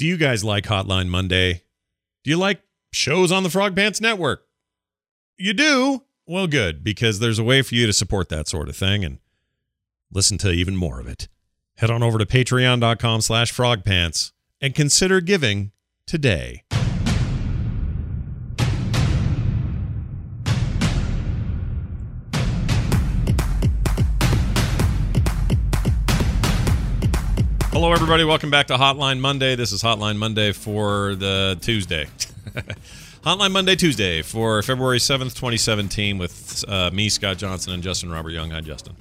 [0.00, 1.64] Do you guys like Hotline Monday?
[2.24, 4.46] Do you like shows on the Frog Pants Network?
[5.36, 6.04] You do?
[6.26, 9.18] Well, good, because there's a way for you to support that sort of thing and
[10.10, 11.28] listen to even more of it.
[11.76, 15.70] Head on over to patreon.com slash frogpants and consider giving
[16.06, 16.64] today.
[27.72, 28.24] Hello, everybody.
[28.24, 29.54] Welcome back to Hotline Monday.
[29.54, 32.08] This is Hotline Monday for the Tuesday.
[33.22, 38.30] Hotline Monday, Tuesday for February 7th, 2017, with uh, me, Scott Johnson, and Justin Robert
[38.30, 38.50] Young.
[38.50, 38.96] Hi, Justin.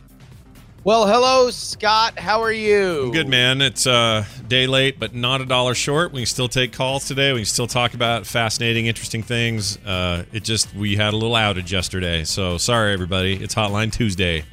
[0.84, 2.20] Well, hello, Scott.
[2.20, 3.06] How are you?
[3.06, 3.64] I'm good, man.
[3.64, 6.12] It's uh, day late, but not a dollar short.
[6.14, 7.34] We can still take calls today.
[7.34, 9.78] We can still talk about fascinating, interesting things.
[9.78, 12.24] Uh, it just, we had a little outage yesterday.
[12.24, 13.34] So sorry, everybody.
[13.34, 14.46] It's Hotline Tuesday.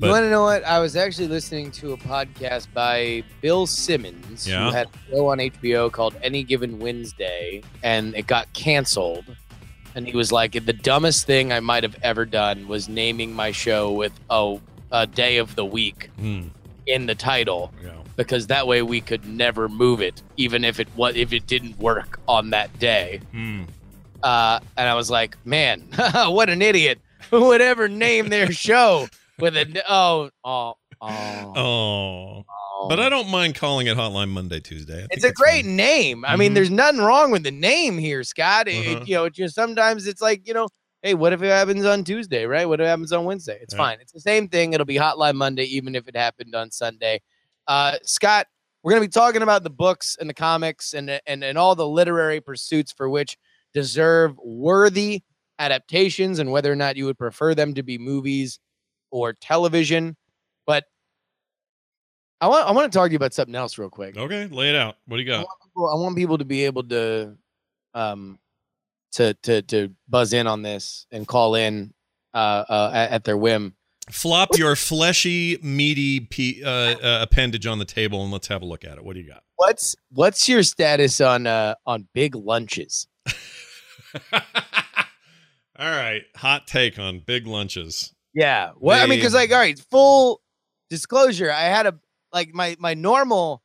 [0.00, 0.64] You want to know what?
[0.64, 4.66] I was actually listening to a podcast by Bill Simmons, Yeah.
[4.68, 9.24] who had a show on HBO called Any Given Wednesday, and it got canceled.
[9.94, 13.52] And he was like, the dumbest thing I might have ever done was naming my
[13.52, 14.56] show with a,
[14.90, 16.48] a day of the week Hmm,
[16.86, 17.72] in the title.
[17.82, 17.90] yeah.
[18.16, 21.78] Because that way we could never move it, even if it was if it didn't
[21.78, 23.20] work on that day.
[23.32, 23.62] Hmm.
[24.22, 25.80] Uh, and I was like, man,
[26.12, 26.98] what an idiot!
[27.30, 29.08] Who would ever name their show
[29.42, 31.52] with a oh oh oh?
[31.56, 32.44] Oh.
[32.48, 32.88] oh.
[32.88, 34.94] But I don't mind calling it Hotline Monday, Tuesday.
[34.94, 36.24] I think It's a great name.
[36.24, 36.54] I mean, Mhm.
[36.54, 38.66] there's nothing wrong with the name here, Scott.
[38.68, 39.04] It- Uh-huh.
[39.06, 40.68] you know, it's just sometimes it's like you know,
[41.02, 42.66] hey, what if it happens on Tuesday, right?
[42.68, 43.58] What if it happens on Wednesday?
[43.60, 43.78] It's Yeah.
[43.78, 43.98] fine.
[44.00, 44.72] It's the same thing.
[44.72, 47.20] It'll be Hotline Monday, even if it happened on Sunday.
[47.66, 48.46] Uh, Scott,
[48.82, 51.88] we're gonna be talking about the books and the comics and and and all the
[51.88, 53.36] literary pursuits for which
[53.74, 55.22] deserve worthy
[55.58, 58.58] adaptations and whether or not you would prefer them to be movies
[59.12, 60.16] or television.
[60.66, 60.84] But
[62.40, 64.16] I want I want to talk to you about something else real quick.
[64.16, 64.96] Okay, lay it out.
[65.06, 65.46] What do you I got?
[65.46, 67.36] want, people, I want people to be able to
[67.94, 68.40] um
[69.12, 71.94] to to to buzz in on this and call in
[72.34, 73.74] uh, uh at, at their whim.
[74.10, 78.64] Flop your fleshy, meaty pe- uh, uh, appendage on the table and let's have a
[78.64, 79.04] look at it.
[79.04, 79.44] What do you got?
[79.56, 83.06] What's what's your status on uh on big lunches?
[84.32, 84.40] all
[85.78, 88.12] right, hot take on big lunches.
[88.34, 88.70] Yeah.
[88.76, 90.40] What I mean, because like, all right, full
[90.90, 91.98] disclosure, I had a
[92.32, 93.62] like my my normal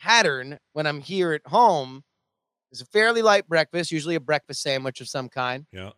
[0.00, 2.02] pattern when I'm here at home
[2.72, 5.66] is a fairly light breakfast, usually a breakfast sandwich of some kind.
[5.72, 5.90] Yeah.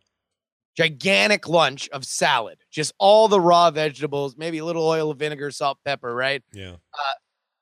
[0.77, 5.79] gigantic lunch of salad, just all the raw vegetables, maybe a little oil, vinegar, salt,
[5.85, 6.43] pepper, right?
[6.53, 6.77] Yeah.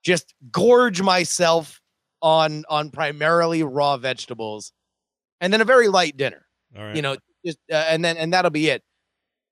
[0.04, 1.80] Just gorge myself
[2.20, 4.72] on on primarily raw vegetables,
[5.40, 6.44] and then a very light dinner.
[6.76, 6.96] All right.
[6.96, 8.82] You know, just uh, and then and that'll be it.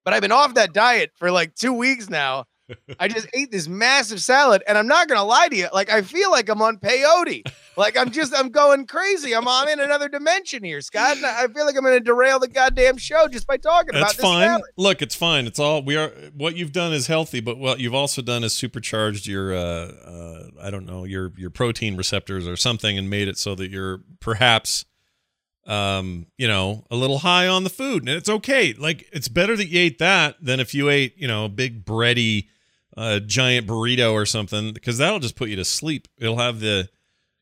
[0.05, 2.45] But I've been off that diet for like two weeks now.
[2.99, 5.69] I just ate this massive salad, and I'm not gonna lie to you.
[5.73, 7.43] Like I feel like I'm on peyote.
[7.77, 9.35] Like I'm just I'm going crazy.
[9.35, 11.19] I'm I'm in another dimension here, Scott.
[11.23, 14.25] I feel like I'm gonna derail the goddamn show just by talking That's about this
[14.25, 14.47] fine.
[14.47, 14.65] salad.
[14.77, 15.47] Look, it's fine.
[15.47, 16.09] It's all we are.
[16.35, 20.43] What you've done is healthy, but what you've also done is supercharged your, uh, uh,
[20.61, 24.03] I don't know, your your protein receptors or something, and made it so that you're
[24.21, 24.85] perhaps,
[25.67, 28.73] um, you know, a little high on the food, and it's okay.
[28.73, 31.84] Like it's better that you ate that than if you ate, you know, a big
[31.84, 32.49] bready,
[32.97, 36.09] uh, giant burrito or something, because that'll just put you to sleep.
[36.19, 36.89] It'll have the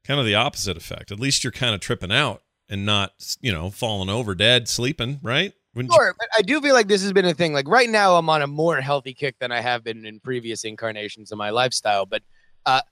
[0.04, 1.10] kind of the opposite effect.
[1.10, 5.18] At least you're kind of tripping out and not, you know, falling over dead, sleeping,
[5.22, 5.52] right?
[5.74, 7.52] Wouldn't you- Sure, but I do feel like this has been a thing.
[7.52, 10.64] Like right now, I'm on a more healthy kick than I have been in previous
[10.64, 12.06] incarnations of my lifestyle.
[12.06, 12.22] But
[12.66, 12.82] uh,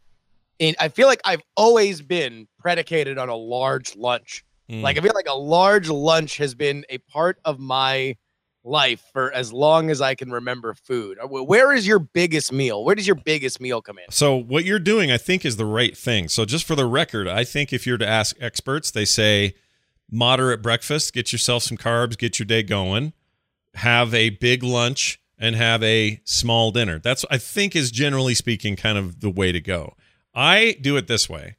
[0.59, 4.45] in, I feel like I've always been predicated on a large lunch.
[4.71, 4.83] Mm.
[4.83, 8.17] Like I feel like a large lunch has been a part of my
[8.65, 11.19] life for as long as I can remember food.
[11.23, 12.85] Uh, Where is your biggest meal?
[12.85, 14.05] Where does your biggest meal come in?
[14.11, 16.29] So what you're doing, I think, is the right thing.
[16.29, 19.55] So just for the record, I think if you're to ask experts, they say
[20.11, 23.13] moderate breakfast, get yourself some carbs, get your day going,
[23.75, 26.99] have a big lunch, and have a small dinner.
[26.99, 29.95] That's I think is generally speaking kind of the way to go.
[30.35, 31.57] I do it this way.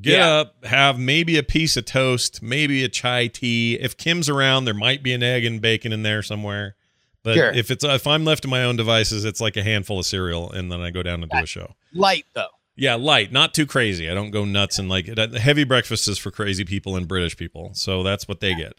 [0.00, 0.30] Get Yeah.
[0.32, 3.74] up, have maybe a piece of toast, maybe a chai tea.
[3.80, 6.76] If Kim's around, there might be an egg and bacon in there somewhere.
[7.22, 7.52] But Sure.
[7.52, 10.50] if it's if I'm left to my own devices, it's like a handful of cereal,
[10.50, 11.74] and then I go down and do a show.
[11.92, 12.48] Light though.
[12.76, 14.08] Yeah, light, not too crazy.
[14.08, 15.18] I don't go nuts and like it.
[15.34, 18.74] Heavy breakfast is for crazy people and British people, so that's what they get.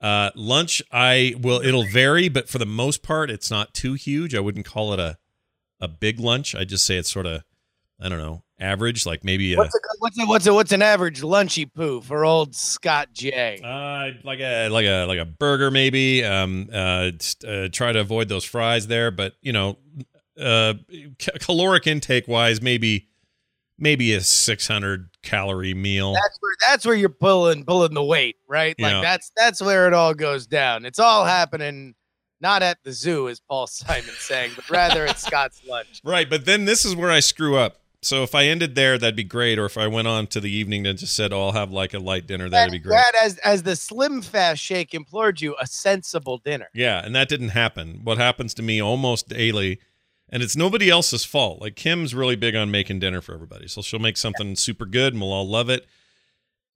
[0.00, 1.60] Uh, lunch, I will.
[1.60, 4.34] It'll vary, but for the most part, it's not too huge.
[4.34, 5.18] I wouldn't call it a
[5.80, 6.54] a big lunch.
[6.54, 7.42] I just say it's sort of,
[8.00, 9.06] I don't know, average.
[9.06, 12.24] Like maybe a, What's a, what's a, what's a, what's an average lunchy poo for
[12.24, 13.60] old Scott J?
[13.62, 16.24] uh, like a like a like a burger maybe.
[16.24, 17.10] Um, uh,
[17.46, 19.78] uh, try to avoid those fries there, but you know,
[20.38, 20.74] uh,
[21.40, 23.08] caloric intake wise, maybe
[23.78, 26.12] maybe a 600 calorie meal.
[26.14, 28.74] That's where that's where you're pulling pulling the weight, right?
[28.78, 30.84] Like that's that's where it all goes down.
[30.84, 31.94] It's all happening
[32.40, 36.02] not at the zoo, as Paul Simon saying, but rather at Scott's lunch.
[36.04, 37.80] Right, but then this is where I screw up.
[38.04, 39.58] So if I ended there, that'd be great.
[39.58, 41.94] Or if I went on to the evening and just said, "Oh, I'll have like
[41.94, 42.92] a light dinner," that'd be great.
[42.92, 46.68] Brad, as as the Slim Fast Shake implored you, a sensible dinner.
[46.74, 48.00] Yeah, and that didn't happen.
[48.04, 49.80] What happens to me almost daily,
[50.28, 51.60] and it's nobody else's fault.
[51.60, 55.14] Like Kim's really big on making dinner for everybody, so she'll make something super good,
[55.14, 55.86] and we'll all love it.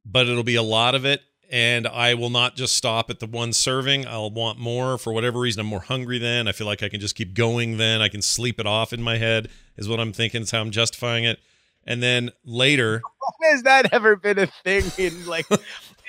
[0.04, 3.26] But it'll be a lot of it, and I will not just stop at the
[3.26, 4.06] one serving.
[4.06, 5.60] I'll want more for whatever reason.
[5.60, 6.46] I'm more hungry then.
[6.46, 7.78] I feel like I can just keep going.
[7.78, 9.48] Then I can sleep it off in my head.
[9.76, 10.42] Is what I'm thinking.
[10.42, 11.38] Is how I'm justifying it.
[11.86, 13.00] And then later,
[13.42, 15.46] has that ever been a thing in like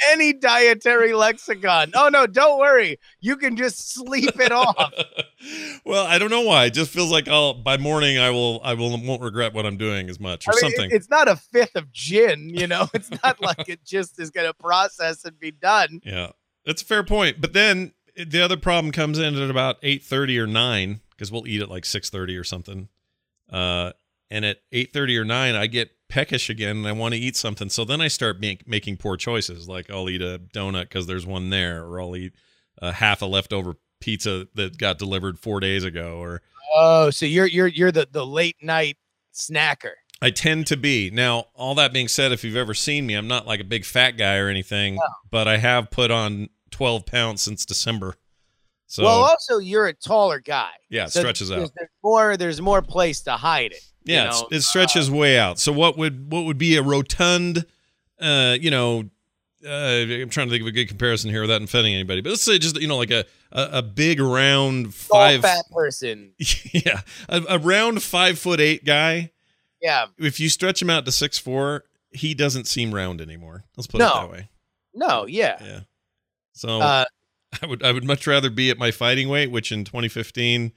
[0.10, 1.92] any dietary lexicon?
[1.96, 3.00] Oh no, don't worry.
[3.20, 4.94] You can just sleep it off.
[5.86, 6.66] well, I don't know why.
[6.66, 9.78] It just feels like I'll by morning I will I will won't regret what I'm
[9.78, 10.92] doing as much or I mean, something.
[10.92, 12.88] it's not a fifth of gin, you know.
[13.00, 16.02] It's not like it just is going to process and be done.
[16.04, 16.32] Yeah,
[16.66, 17.40] that's a fair point.
[17.40, 21.48] But then the other problem comes in at about eight thirty or nine because we'll
[21.48, 22.90] eat at like six thirty or something.
[23.50, 23.92] Uh,
[24.30, 27.36] and at eight thirty or nine, I get peckish again and I want to eat
[27.36, 27.70] something.
[27.70, 29.70] So then I start make, making poor choices.
[29.70, 32.34] Like I'll eat a donut because there's one there, or I'll eat
[32.82, 36.42] a half a leftover pizza that got delivered four days ago, or
[36.76, 38.98] Oh, so you're you're you're the the late night
[39.34, 39.94] snacker.
[40.22, 41.10] I tend to be.
[41.10, 43.86] Now, all that being said, if you've ever seen me, I'm not like a big
[43.86, 45.00] fat guy or anything,
[45.32, 48.16] but I have put on 12 pounds since December.
[48.86, 50.72] So, well, also you're a taller guy.
[50.90, 51.72] yeah, it So stretches there's, out.
[51.76, 52.36] There's more.
[52.38, 53.84] There's more place to hide it.
[54.04, 54.48] You Yeah, it's, know?
[54.52, 55.60] it stretches way out.
[55.60, 57.66] So what would what would be a rotund
[58.20, 59.06] uh, you know,
[59.66, 62.20] uh, I'm trying to think of a good comparison here without offending anybody.
[62.22, 66.32] But let's say just you know like a a, a big round five fat person.
[66.74, 69.32] yeah, a, a round 5 foot 8 guy.
[69.82, 70.06] Yeah.
[70.18, 73.64] If you stretch him out to six four, he doesn't seem round anymore.
[73.78, 74.14] Let's put it No.
[74.22, 74.50] that way.
[74.94, 75.26] No.
[75.26, 75.58] Yeah.
[75.64, 75.80] Yeah.
[76.54, 77.06] So Uh,
[77.62, 80.74] I would I would much rather be at my fighting weight, which in 2015,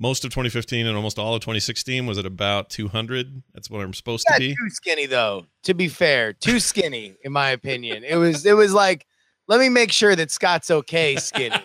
[0.00, 3.42] most of 2015 and almost all of 2016 was at about 200.
[3.52, 4.54] That's what I'm supposed yeah, to be.
[4.56, 5.46] too skinny though.
[5.64, 8.02] To be fair, too skinny in my opinion.
[8.02, 8.44] It was.
[8.46, 9.06] It was like,
[9.46, 11.16] let me make sure that Scott's okay.
[11.16, 11.56] Skinny.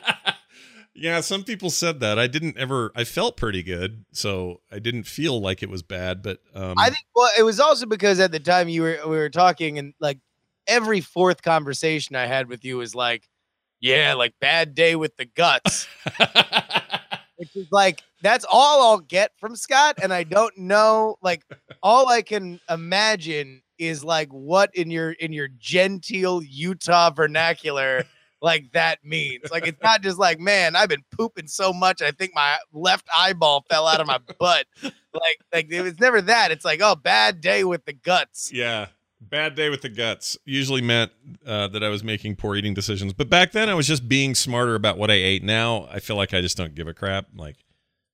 [0.93, 2.19] yeah, some people said that.
[2.19, 2.91] I didn't ever.
[2.93, 6.21] I felt pretty good, so I didn't feel like it was bad.
[6.21, 7.05] But um, I think.
[7.15, 10.19] Well, it was also because at the time you were we were talking and like
[10.67, 13.29] every fourth conversation I had with you was like,
[13.79, 15.87] yeah, like bad day with the guts.
[17.37, 21.17] which is like that's all I'll get from Scott, and I don't know.
[21.21, 21.43] Like
[21.83, 28.05] all I can imagine is like what in your in your genteel Utah vernacular
[28.41, 29.43] like that means.
[29.51, 33.07] Like it's not just like, man, I've been pooping so much, I think my left
[33.15, 34.65] eyeball fell out of my butt.
[34.83, 36.51] Like like it was never that.
[36.51, 38.51] It's like, oh, bad day with the guts.
[38.53, 38.87] yeah,
[39.21, 41.11] bad day with the guts usually meant
[41.45, 43.13] uh, that I was making poor eating decisions.
[43.13, 45.43] But back then, I was just being smarter about what I ate.
[45.43, 47.27] Now I feel like I just don't give a crap.
[47.35, 47.57] Like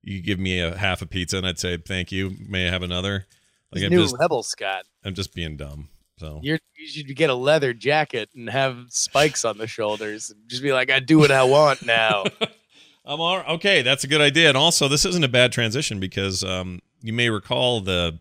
[0.03, 2.36] you give me a half a pizza, and I'd say thank you.
[2.48, 3.25] May I have another?
[3.71, 4.86] Like I'm new just level, Scott.
[5.03, 5.89] I'm just being dumb.
[6.18, 10.30] So You're, you should get a leather jacket and have spikes on the shoulders.
[10.30, 12.25] And just be like, I do what I want now.
[13.06, 13.81] I'm all okay.
[13.81, 14.50] That's a good idea.
[14.50, 18.19] And also, this isn't a bad transition because um, you may recall the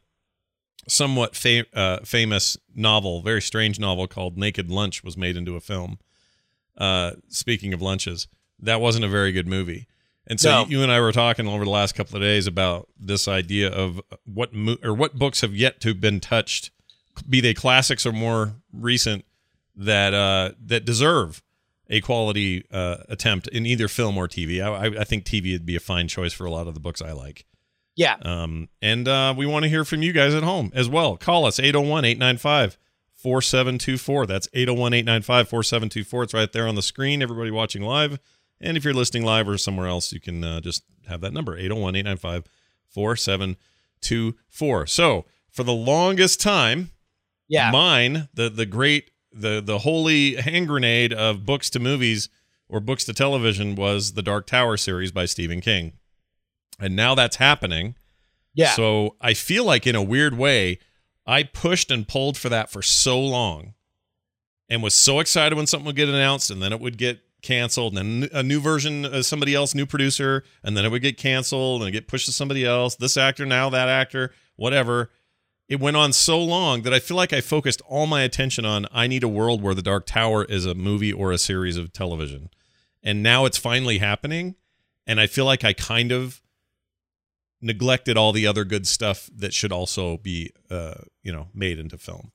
[0.89, 5.61] somewhat fa- uh, famous novel, very strange novel called Naked Lunch was made into a
[5.61, 5.99] film.
[6.79, 8.29] Uh, speaking of lunches,
[8.59, 9.87] that wasn't a very good movie.
[10.31, 10.67] And so No.
[10.69, 14.01] you and I were talking over the last couple of days about this idea of
[14.25, 16.71] what mo- or what books have yet to have been touched,
[17.29, 19.25] be they classics or more recent,
[19.77, 21.43] that uh, that deserve
[21.89, 24.63] a quality uh, attempt in either film or TV.
[24.63, 26.81] I, I, I think TV would be a fine choice for a lot of the
[26.81, 27.45] books I like.
[27.97, 28.17] Yeah.
[28.23, 31.17] Um, and uh, we want to hear from you guys at home as well.
[31.17, 32.79] Call us 801 895
[33.17, 34.27] 4724.
[34.27, 36.23] That's 801 895 4724.
[36.23, 37.23] It's right there on the screen.
[37.23, 38.19] Everybody watching live.
[38.61, 41.57] And if you're listening live or somewhere else, you can uh, just have that number
[41.57, 42.45] 801 895
[42.89, 44.87] 4724.
[44.87, 46.91] So for the longest time,
[47.49, 47.71] Yeah.
[47.71, 52.29] mine the the great the the holy hand grenade of books to movies
[52.69, 55.93] or books to television was the dark tower series by stephen king
[56.81, 57.95] and now that's happening
[58.55, 58.73] Yeah.
[58.75, 60.81] so i feel like in a weird way
[61.27, 63.75] i pushed and pulled for that for so long
[64.69, 67.97] and was so excited when something would get announced and then it would get canceled
[67.97, 71.83] and a new version uh, somebody else new producer and then it would get canceled
[71.83, 75.11] and get pushed to somebody else this actor now that actor whatever
[75.71, 78.87] it went on so long that I feel like I focused all my attention on
[78.93, 81.93] I need a world where The Dark Tower is a movie or a series of
[81.93, 82.51] television.
[83.05, 84.57] And now it's finally happening.
[85.07, 86.43] And I feel like I kind of
[87.63, 91.99] neglected all the other good stuff that should also be uh you know made into
[91.99, 92.33] film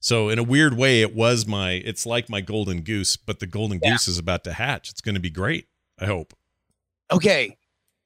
[0.00, 3.46] so in a weird way it was my it's like my golden goose but the
[3.46, 3.90] golden Yeah.
[3.92, 5.66] goose is about to hatch it's going to be great
[5.98, 6.34] i hope
[7.10, 7.56] Okay.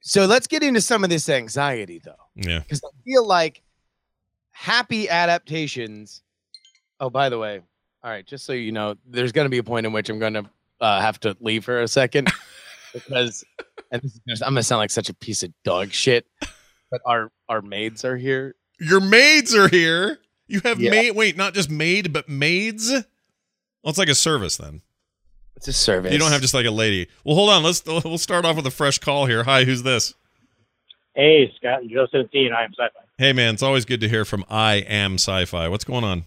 [0.01, 2.15] So let's get into some of this anxiety though.
[2.35, 3.61] yeah Because I feel like
[4.51, 6.21] happy adaptations.
[6.99, 7.61] Oh, by the way,
[8.03, 10.19] all right, just so you know, there's going to be a point in which I'm
[10.19, 12.31] going to uh, have to leave for a second
[12.93, 13.43] because,
[13.91, 16.25] and this is just, I'm going to sound like such a piece of dog shit,
[16.89, 18.55] but our our maids are here.
[18.79, 20.19] your maids are here
[20.53, 20.91] you have Yeah.
[20.91, 23.03] maid wait not just maid but maids well
[23.89, 24.81] it's like a service then
[25.57, 26.11] It's a service.
[26.13, 28.65] you don't have just like a lady well hold on let's we'll start off with
[28.67, 30.13] a fresh call here hi who's this
[31.15, 32.51] Hey, Scott and Joe 17.
[32.51, 32.99] I am sci-fi.
[33.17, 36.23] hey man it's always good to hear from i am sci-fi what's going on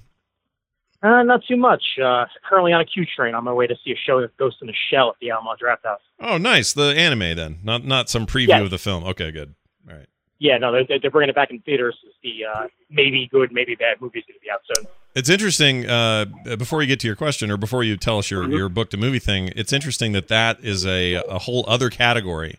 [1.03, 1.83] Uh, not too much.
[2.03, 4.57] Uh, currently on a Q train on my way to see a show that Ghost
[4.61, 5.99] in the Shell at the Alamo Drafthouse.
[6.19, 6.73] Oh, nice.
[6.73, 8.63] The anime then, not not some preview Yes.
[8.63, 9.05] of the film.
[9.05, 9.55] Okay, good.
[9.89, 10.09] All right.
[10.39, 11.97] Yeah, no, they're, they're bringing it back in theaters.
[12.23, 14.87] The uh, maybe good, maybe bad movie's going to be out soon.
[15.15, 15.89] It's interesting.
[15.89, 16.27] Uh,
[16.59, 18.57] before you get to your question, or before you tell us your Mhm.
[18.59, 22.59] your book to movie thing, it's interesting that that is a a whole other category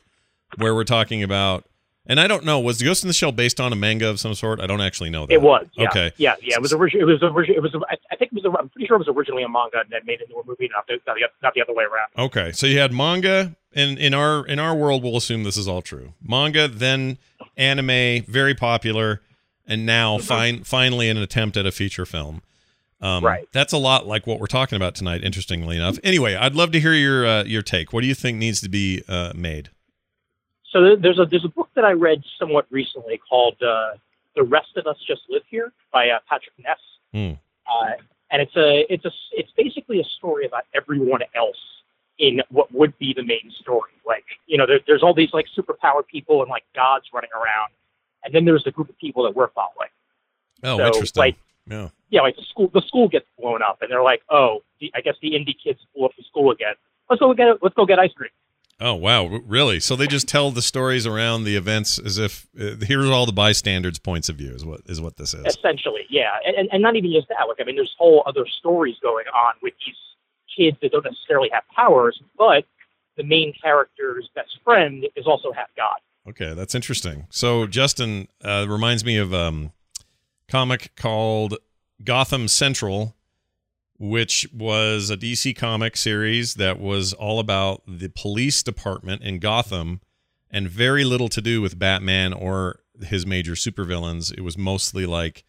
[0.57, 1.65] where we're talking about.
[2.10, 4.34] And I don't know, was Ghost in the Shell based on a manga of some
[4.34, 4.62] sort?
[4.62, 5.34] I don't actually know that.
[5.34, 5.67] It was.
[5.74, 5.89] Yeah.
[5.89, 6.12] Okay.
[6.15, 6.55] Yeah, yeah.
[6.55, 7.10] It was original.
[7.10, 7.57] It was original.
[7.57, 7.75] It was.
[7.89, 8.55] I I think it was.
[8.57, 10.69] I'm pretty sure it was originally a manga and then made it into a movie,
[10.74, 12.07] not the, not the, not the other way around.
[12.17, 15.67] Okay, so you had manga, and in our in our world, we'll assume this is
[15.67, 16.13] all true.
[16.22, 17.19] Manga, then
[17.55, 19.22] anime, very popular,
[19.67, 22.41] and now fine, finally an attempt at a feature film.
[23.00, 23.48] Um, Right.
[23.51, 25.24] That's a lot like what we're talking about tonight.
[25.24, 26.00] Interestingly enough.
[26.03, 27.93] Anyway, I'd love to hear your uh, your take.
[27.93, 29.69] What do you think needs to be uh, made?
[30.72, 33.91] So there's a there's a book that I read somewhat recently called uh,
[34.36, 36.79] "The Rest of Us Just Live Here" by uh, Patrick Ness,
[37.72, 37.91] uh,
[38.31, 41.57] and it's a it's a it's basically a story about everyone else
[42.19, 43.91] in what would be the main story.
[44.05, 47.71] Like you know, there, there's all these like superpowered people and like gods running around,
[48.24, 49.89] and then there's the group of people that we're following.
[50.63, 51.21] Oh, So, interesting.
[51.21, 51.36] like-
[51.69, 51.89] yeah.
[52.09, 55.01] Yeah, like the school the school gets blown up, and they're like, oh, the, I
[55.01, 56.75] guess the indie kids blew up the school again.
[57.09, 58.29] Let's go get let's go get ice cream.
[58.79, 59.81] Oh wow, really?
[59.81, 63.33] So they just tell the stories around the events as if uh, here's all the
[63.33, 65.43] bystanders' points of view is what is what this is.
[65.45, 68.45] essentially yeah and, and, and not even just that like i mean there's whole other
[68.59, 69.95] stories going on with these
[70.57, 72.65] kids that don't necessarily have powers but
[73.15, 75.97] the main character's best friend is also half god
[76.27, 77.25] Okay, that's interesting.
[77.29, 79.71] So Justin uh, reminds me of um,
[80.49, 81.55] comic called
[82.03, 83.15] Gotham Central,
[83.97, 90.01] which was a DC comic series that was all about the police department in Gotham,
[90.51, 94.33] and very little to do with Batman or his major supervillains.
[94.37, 95.45] It was mostly like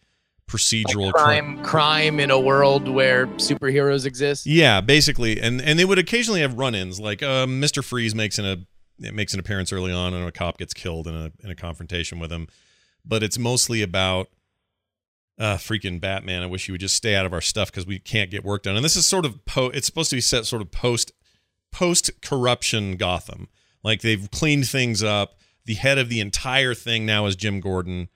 [0.49, 1.57] procedural crime.
[1.57, 4.45] crime crime in a world where superheroes exist.
[4.45, 6.99] Yeah, basically, and and they would occasionally have run-ins.
[6.99, 8.57] Like uh, Mister Freeze makes an a
[9.05, 11.55] it makes an appearance early on, and a cop gets killed in a in a
[11.55, 12.47] confrontation with him.
[13.05, 14.29] But it's mostly about
[15.37, 16.43] uh freaking Batman.
[16.43, 18.63] I wish you would just stay out of our stuff because we can't get work
[18.63, 18.75] done.
[18.75, 19.67] And this is sort of po.
[19.67, 21.11] It's supposed to be set sort of post
[21.71, 23.47] post corruption Gotham.
[23.83, 25.37] Like they've cleaned things up.
[25.65, 28.09] The head of the entire thing now is Jim Gordon.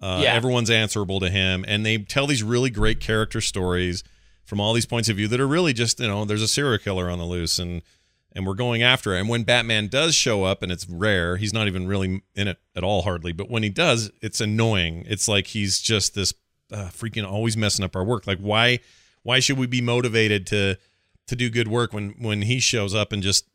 [0.00, 0.34] Uh, Yeah.
[0.34, 4.04] Everyone's answerable to him, and they tell these really great character stories
[4.44, 6.78] from all these points of view that are really just you know there's a serial
[6.78, 7.82] killer on the loose and
[8.32, 9.20] and we're going after it.
[9.20, 12.58] And when Batman does show up, and it's rare, he's not even really in it
[12.76, 13.32] at all, hardly.
[13.32, 15.04] But when he does, it's annoying.
[15.08, 16.32] It's like he's just this
[16.72, 18.26] uh, freaking always messing up our work.
[18.26, 18.80] Like why
[19.22, 20.76] why should we be motivated to
[21.26, 23.46] to do good work when when he shows up and just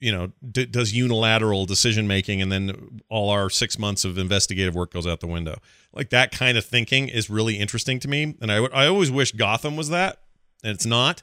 [0.00, 4.74] you know d- does unilateral decision making and then all our six months of investigative
[4.74, 5.56] work goes out the window
[5.92, 9.32] like that kind of thinking is really interesting to me and i, I always wish
[9.32, 10.20] gotham was that
[10.62, 11.22] and it's not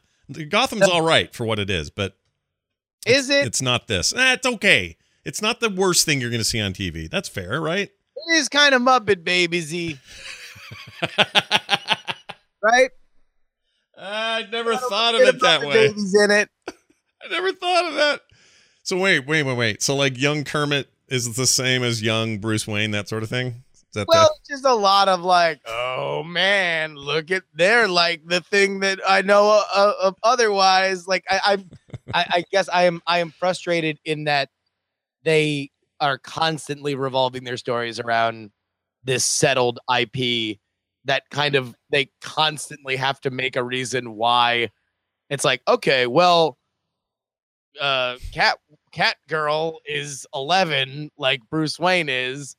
[0.49, 2.17] gotham's all right for what it is but
[3.05, 3.45] Is it?
[3.47, 6.59] it's not this eh, it's okay it's not the worst thing you're going to see
[6.61, 7.89] on tv that's fair right
[8.27, 9.99] It is kind of Muppet Babies-y,
[12.61, 12.89] right?
[13.97, 16.49] i never thought of it that way Babies in it.
[16.67, 18.21] I never thought of that.
[18.85, 19.81] So wait, wait, wait, wait.
[19.81, 23.63] So like young Kermit is the same as young Bruce Wayne, that sort of thing.
[23.73, 28.41] Is that Well, just a lot of like, oh man, look at they're like the
[28.41, 31.07] thing that I know uh, of otherwise.
[31.07, 31.69] Like I, I'm,
[32.13, 34.49] I, I guess I am, I am frustrated in that
[35.23, 38.51] they are constantly revolving their stories around
[39.03, 40.59] this settled IP
[41.05, 44.69] that kind of they constantly have to make a reason why
[45.29, 46.57] it's like okay well
[47.79, 48.57] uh cat
[48.91, 52.55] cat girl is 11 like bruce wayne is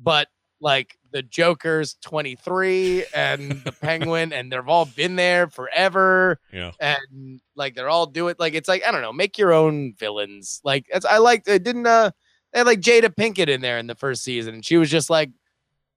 [0.00, 0.28] but
[0.60, 6.72] like the joker's 23 and the penguin and they've all been there forever yeah?
[6.80, 10.60] and like they're all doing like it's like i don't know make your own villains
[10.64, 12.10] like it's, i liked it didn't uh
[12.52, 15.10] They had like Jada Pinkett in there in the first season, and she was just
[15.10, 15.30] like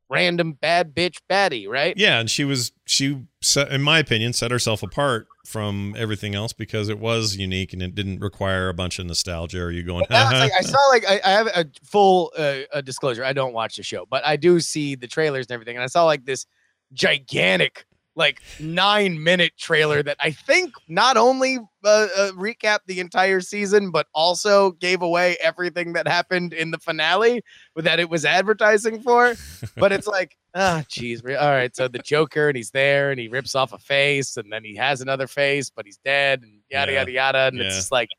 [0.09, 1.93] random bad bitch baddie, right?
[1.95, 6.53] Yeah, and she was she set, in my opinion set herself apart from everything else
[6.53, 10.05] because it was unique and it didn't require a bunch of nostalgia or you going.
[10.09, 13.23] Well, like, I saw like I, I have a full uh, a disclosure.
[13.23, 15.87] I don't watch the show, but I do see the trailers and everything, and I
[15.87, 16.45] saw like this
[16.93, 17.85] gigantic
[18.19, 23.89] like nine minute trailer that I think not only uh, uh, recapped the entire season,
[23.89, 27.41] but also gave away everything that happened in the finale
[27.77, 29.33] that it was advertising for.
[29.75, 31.23] but it's like, ah, oh, geez.
[31.23, 31.75] All right.
[31.75, 34.75] So the Joker and he's there and he rips off a face and then he
[34.75, 36.99] has another face, but he's dead and yada, yeah.
[36.99, 37.39] yada, yada.
[37.47, 37.65] And yeah.
[37.65, 38.09] it's just like,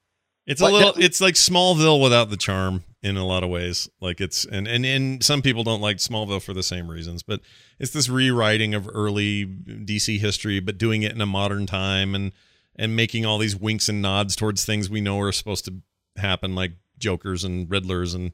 [0.47, 3.89] it's a little, it's like Smallville without the charm in a lot of ways.
[4.01, 7.41] Like it's and and and some people don't like Smallville for the same reasons, but
[7.79, 12.33] it's this rewriting of early DC history, but doing it in a modern time and
[12.77, 15.75] and making all these winks and nods towards things we know are supposed to
[16.17, 18.33] happen, like Jokers and Riddlers and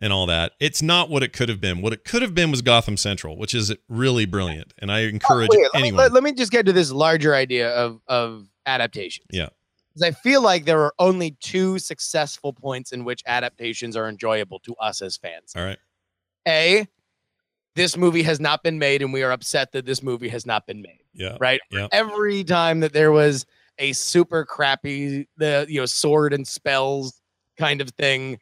[0.00, 0.52] and all that.
[0.60, 1.82] It's not what it could have been.
[1.82, 5.08] What it could have been was Gotham Central, which is really brilliant, and I oh,
[5.08, 5.96] encourage oh, anyone.
[5.96, 9.24] Let me, let me just get to this larger idea of of adaptation.
[9.30, 9.48] Yeah
[9.98, 14.58] because I feel like there are only two successful points in which adaptations are enjoyable
[14.60, 15.52] to us as fans.
[15.56, 15.78] All right.
[16.46, 16.86] A,
[17.74, 20.66] this movie has not been made, and we are upset that this movie has not
[20.66, 21.02] been made.
[21.14, 21.36] Yeah.
[21.40, 21.60] Right.
[21.70, 21.88] Yeah.
[21.92, 23.44] Every time that there was
[23.78, 27.20] a super crappy, the you know, sword and spells
[27.56, 28.38] kind of thing,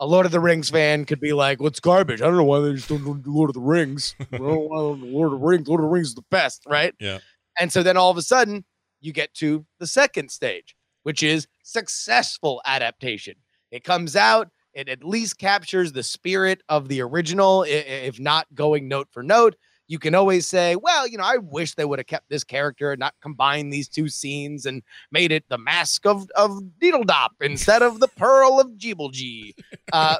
[0.00, 2.20] a Lord of the Rings fan could be like, "What's garbage?
[2.22, 4.14] I don't know why they just don't do Lord of the Rings.
[4.32, 5.68] Lord of the Rings.
[5.68, 7.18] Lord of the Rings is the best, right?" Yeah.
[7.58, 8.64] And so then all of a sudden,
[9.00, 10.76] you get to the second stage
[11.08, 13.34] which is successful adaptation.
[13.70, 18.88] It comes out, it at least captures the spirit of the original, if not going
[18.88, 19.56] note for note.
[19.86, 22.92] You can always say, well, you know, I wish they would have kept this character
[22.92, 27.80] and not combined these two scenes and made it the mask of, of Deedledop instead
[27.80, 29.54] of the Pearl of Jeeblejee.
[29.90, 30.18] Uh,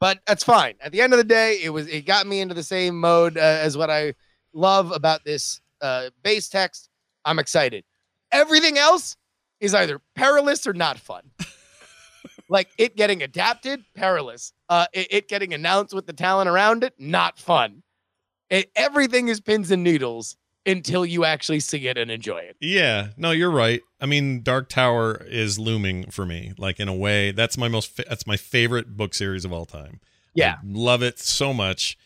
[0.00, 0.74] but that's fine.
[0.80, 3.38] At the end of the day, it was it got me into the same mode
[3.38, 4.14] uh, as what I
[4.52, 6.88] love about this uh, base text.
[7.24, 7.84] I'm excited.
[8.32, 9.16] Everything else
[9.62, 11.22] is either perilous or not fun.
[12.48, 14.52] like it getting adapted, perilous.
[14.68, 17.84] Uh, it, it, getting announced with the talent around it, not fun.
[18.50, 22.56] It, everything is pins and needles until you actually see it and enjoy it.
[22.60, 23.80] Yeah, no, you're right.
[24.00, 26.52] I mean, Dark Tower is looming for me.
[26.58, 29.64] Like in a way, that's my most fa- that's my favorite book series of all
[29.64, 30.00] time.
[30.34, 31.96] Yeah, I love it so much,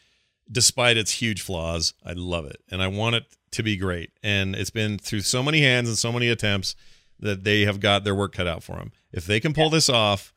[0.50, 1.94] despite its huge flaws.
[2.04, 4.10] I love it, and I want it to be great.
[4.22, 6.76] And it's been through so many hands and so many attempts
[7.20, 8.92] that they have got their work cut out for them.
[9.12, 10.34] If they can pull this off,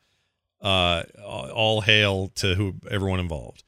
[0.60, 3.64] uh, all hail to who everyone involved.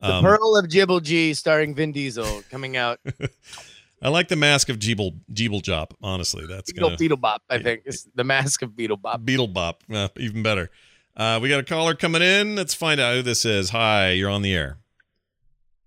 [0.00, 3.00] The um, Pearl of Jeeblejee, starring Vin Diesel, coming out.
[4.02, 5.92] I like the mask of Jeeble Jop.
[6.02, 7.38] Honestly, that's Beetle, gonna, Beetlebop.
[7.48, 9.24] I think it's the mask of Beetle Beetlebop.
[9.24, 10.70] Beetlebop, uh, even better.
[11.16, 12.56] Uh, we got a caller coming in.
[12.56, 13.70] Let's find out who this is.
[13.70, 14.76] Hi, you're on the air.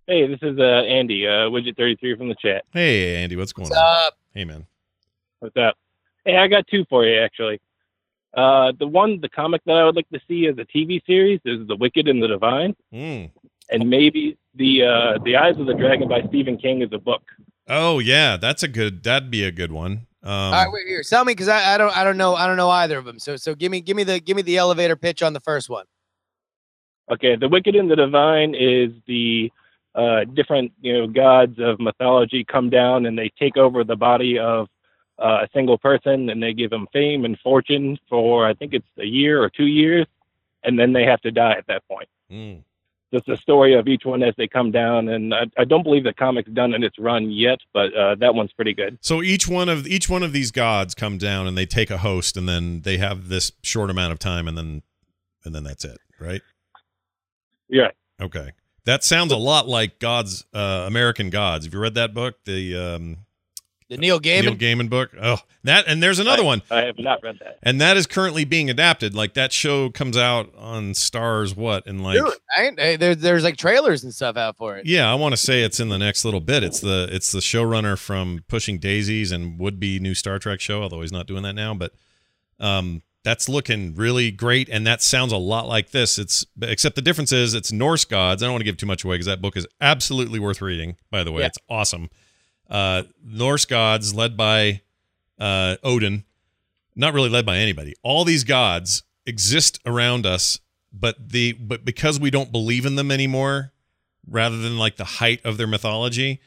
[0.07, 2.65] Hey, this is uh, Andy, uh, Widget thirty three from the chat.
[2.73, 4.07] Hey, Andy, what's going what's on?
[4.07, 4.17] Up?
[4.33, 4.65] Hey, man.
[5.39, 5.77] What's up?
[6.25, 7.59] Hey, I got two for you actually.
[8.35, 11.39] Uh, the one, the comic that I would like to see as a TV series
[11.45, 13.31] is The Wicked and the Divine, mm.
[13.71, 17.23] and maybe the uh, the Eyes of the Dragon by Stephen King is a book.
[17.67, 19.03] Oh yeah, that's a good.
[19.03, 20.07] That'd be a good one.
[20.21, 21.01] Um, All right, wait here.
[21.01, 23.17] Tell me because I, I don't I don't know I don't know either of them.
[23.19, 25.69] So so give me give me the give me the elevator pitch on the first
[25.69, 25.85] one.
[27.11, 29.51] Okay, The Wicked and the Divine is the
[29.95, 34.37] uh, different you know gods of mythology come down and they take over the body
[34.37, 34.67] of
[35.19, 38.87] uh, a single person and they give them fame and fortune for I think it's
[38.97, 40.05] a year or two years,
[40.63, 42.09] and then they have to die at that point.
[42.31, 42.63] Mm.
[43.11, 46.03] Just the story of each one as they come down, and I, I don't believe
[46.03, 48.99] the comic's done in its run yet, but uh, that one's pretty good.
[49.01, 51.97] So each one of each one of these gods come down and they take a
[51.97, 54.83] host, and then they have this short amount of time, and then
[55.43, 56.41] and then that's it, right?
[57.67, 57.89] Yeah.
[58.21, 58.51] Okay.
[58.85, 61.65] That sounds a lot like God's uh, American Gods.
[61.65, 62.35] Have you read that book?
[62.45, 63.17] The um,
[63.89, 65.11] the Neil Gaiman Neil Gaiman book.
[65.19, 66.61] Oh, that and there's another I, one.
[66.69, 67.57] I have not read that.
[67.63, 69.15] And that is currently being adapted.
[69.15, 71.55] Like that show comes out on Starz.
[71.55, 74.85] What and like Dude, I, there's there's like trailers and stuff out for it.
[74.85, 76.63] Yeah, I want to say it's in the next little bit.
[76.63, 80.83] It's the it's the showrunner from Pushing Daisies and would be new Star Trek show,
[80.83, 81.73] although he's not doing that now.
[81.73, 81.93] But
[82.59, 86.19] um, that's looking really great, and that sounds a lot like this.
[86.19, 88.43] It's except the difference is it's Norse gods.
[88.43, 90.95] I don't want to give too much away because that book is absolutely worth reading.
[91.09, 91.47] By the way, yeah.
[91.47, 92.11] it's awesome
[92.69, 94.81] uh, Norse gods led by
[95.39, 96.23] uh, Odin,
[96.95, 97.95] not really led by anybody.
[98.03, 100.59] All these gods exist around us,
[100.91, 103.71] but the but because we don't believe in them anymore,
[104.27, 106.41] rather than like the height of their mythology,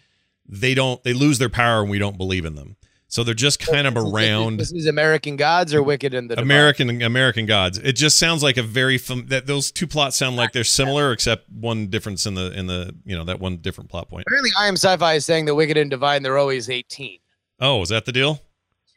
[0.48, 2.76] they don't they lose their power and we don't believe in them.
[3.12, 6.46] So they're just kind of around This is American Gods or Wicked and the Divine?
[6.50, 7.76] American American Gods.
[7.76, 11.12] It just sounds like a very fam- that those two plots sound like they're similar,
[11.12, 14.24] except one difference in the in the you know that one different plot point.
[14.26, 17.18] Apparently, I am sci-fi is saying that Wicked and Divine they're always 18.
[17.60, 18.40] Oh, is that the deal?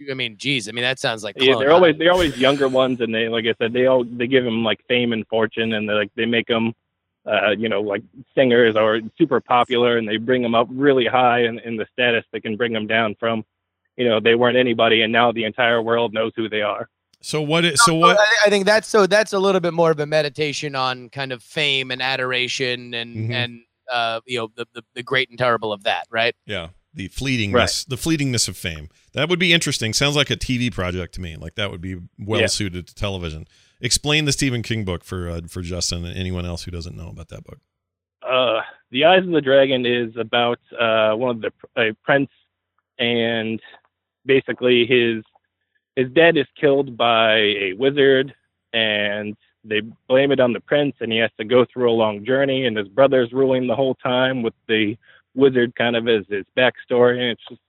[0.10, 1.76] I mean, geez, I mean that sounds like Yeah, they're High.
[1.76, 4.64] always they're always younger ones, and they like I said, they all they give them
[4.64, 6.74] like fame and fortune, and they like they make them,
[7.26, 8.02] uh, you know, like
[8.34, 12.24] singers or super popular, and they bring them up really high in, in the status
[12.32, 13.44] they can bring them down from,
[13.98, 16.90] you know, they weren't anybody, and now the entire world knows who they are.
[17.22, 17.66] So what?
[17.66, 18.20] It, so So what?
[18.20, 21.32] I, I think that's so that's a little bit more of a meditation on kind
[21.32, 23.32] of fame and adoration and Mhm.
[23.34, 26.36] and uh you know the, the the great and terrible of that, right?
[26.46, 28.90] Yeah, the fleetingness, the fleetingness of fame.
[29.14, 29.94] That would be interesting.
[29.94, 31.36] Sounds like a TV project to me.
[31.36, 32.48] Like that would be well Yeah.
[32.48, 33.48] suited to television.
[33.82, 37.10] Explain the Stephen King book for uh, for Justin and anyone else who doesn't know
[37.10, 37.60] about that book.
[38.22, 42.30] Uh, the Eyes of the Dragon is about uh, one of the a prince,
[43.00, 43.60] and
[44.26, 45.24] basically his
[45.96, 48.34] his dad is killed by a wizard,
[48.74, 52.26] and they blame it on the prince, and he has to go through a long
[52.26, 54.98] journey, and his brother's ruling the whole time with the
[55.36, 57.62] wizard kind of as his backstory, and it's just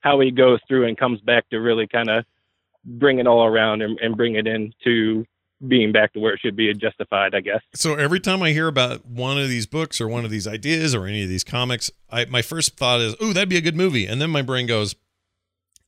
[0.00, 2.24] how he goes through and comes back to really kind of
[2.84, 5.24] bring it all around and, and bring it into
[5.68, 7.60] being back to where it should be justified, I guess.
[7.74, 10.92] So every time I hear about one of these books or one of these ideas
[10.92, 13.76] or any of these comics, I my first thought is, "Oh, that'd be a good
[13.76, 14.96] movie," and then my brain goes,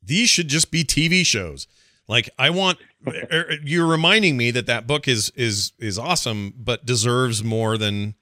[0.05, 1.67] "These should just be TV shows."
[2.09, 6.85] Like I want er, you're reminding me that that book is is is awesome, but
[6.85, 8.15] deserves more than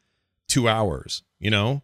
[0.49, 1.23] two hours.
[1.38, 1.83] You know,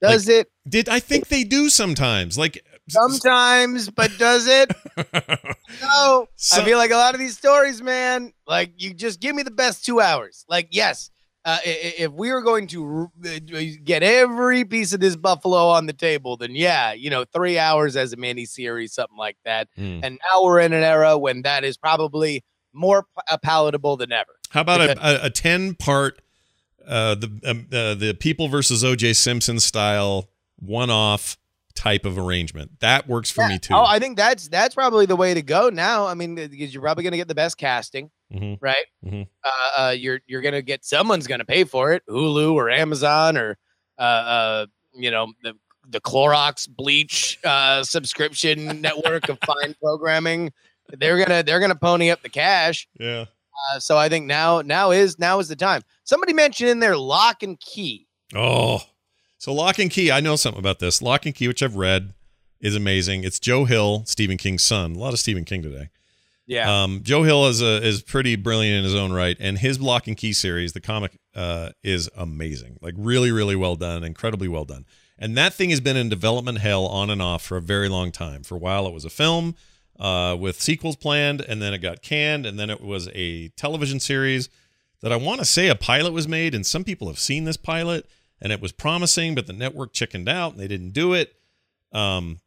[0.00, 2.38] Does it did I think they do sometimes?
[2.38, 4.70] Like sometimes, but does it?
[5.82, 6.28] No.
[6.52, 9.50] I feel like a lot of these stories, man, like you just give me the
[9.50, 10.44] best two hours.
[10.48, 11.10] Like, yes,
[11.44, 15.92] uh, if we were going to uh, get every piece of this buffalo on the
[15.92, 19.68] table, then yeah, you know, three hours as a mini series, something like that.
[19.76, 20.00] Hmm.
[20.02, 24.32] And now we're in an era when that is probably more uh, palatable than ever.
[24.50, 26.20] How about a, a, a ten part
[26.86, 29.12] uh, the um, uh, the People versus O.J.
[29.14, 31.36] Simpson style one off
[31.74, 32.80] type of arrangement?
[32.80, 33.48] That works for Yeah.
[33.48, 33.74] me too.
[33.74, 36.06] Oh, I think that's that's probably the way to go now.
[36.06, 38.10] I mean, because you're probably going to get the best casting.
[38.32, 38.58] Mhm.
[38.60, 38.86] right?
[39.04, 39.28] Mhm.
[39.44, 43.56] Uh, uh, you're you're gonna get someone's gonna pay for it, Hulu or Amazon or
[43.98, 45.52] uh, uh, you know the
[45.88, 50.52] the Clorox bleach uh, subscription network of fine programming.
[50.88, 52.88] They're gonna they're gonna pony up the cash.
[52.98, 53.26] Yeah.
[53.72, 55.82] Uh, so I think now now is now is the time.
[56.02, 58.08] Somebody mentioned in there locke and key.
[58.34, 58.80] Oh,
[59.44, 60.10] so Locke and Key.
[60.10, 61.02] I know something about this.
[61.02, 62.14] Locke and Key, which I've read,
[62.60, 63.24] is amazing.
[63.24, 64.96] It's Joe Hill, Stephen King's son.
[64.96, 65.90] A lot of Stephen King today.
[66.46, 69.78] Yeah, Um, Joe Hill is a, is pretty brilliant in his own right, and his
[69.78, 72.78] Locke and Key series, the comic, uh, is amazing.
[72.80, 74.86] Like really, really well done, incredibly well done.
[75.18, 78.12] And that thing has been in development hell on and off for a very long
[78.12, 78.44] time.
[78.44, 79.56] For a while, it was a film
[80.00, 84.00] uh, with sequels planned, and then it got canned, and then it was a television
[84.00, 84.48] series
[85.02, 87.58] that I want to say a pilot was made, and some people have seen this
[87.58, 88.08] pilot,
[88.44, 91.34] and it was promising, but the network chickened out, and they didn't do it.
[91.92, 92.40] Um,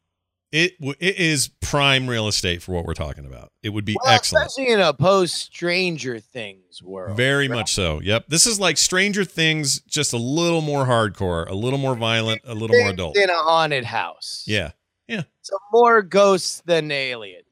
[0.51, 3.51] it it is prime real estate for what we're talking about.
[3.63, 4.45] It would be well, excellent.
[4.45, 7.17] especially in a post Stranger Things world.
[7.17, 7.57] Very right?
[7.57, 7.99] much so.
[8.01, 8.27] Yep.
[8.29, 12.53] This is like Stranger Things, just a little more hardcore, a little more violent, a
[12.53, 13.17] little more adult.
[13.17, 14.43] in a haunted house.
[14.47, 14.71] Yeah,
[15.07, 15.23] yeah.
[15.41, 17.46] so more ghosts than aliens.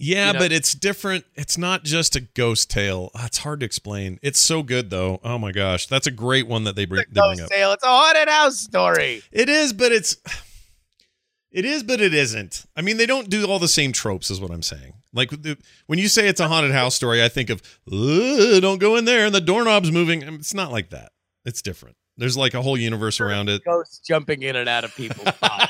[0.00, 1.24] Yeah, You know- but it's different.
[1.34, 3.10] It's not just a ghost tale.
[3.14, 4.18] Ah, it's hard to explain.
[4.22, 5.20] It's so good though.
[5.24, 7.48] Oh my gosh, that's a great one that they bring, It's a bring ghost up.
[7.50, 7.72] tale.
[7.72, 9.22] It's a haunted house story.
[9.32, 10.16] It is, but it's
[11.50, 12.66] it is, but it isn't.
[12.76, 14.92] I mean, they don't do all the same tropes, is what I'm saying.
[15.12, 15.32] Like
[15.86, 19.26] when you say it's a haunted house story, I think of don't go in there
[19.26, 20.22] and the doorknob's moving.
[20.22, 21.12] I mean, It's not like that.
[21.44, 21.96] It's different.
[22.18, 23.64] There's like a whole universe around it.
[23.64, 25.68] Ghosts jumping in and out of people's bodies.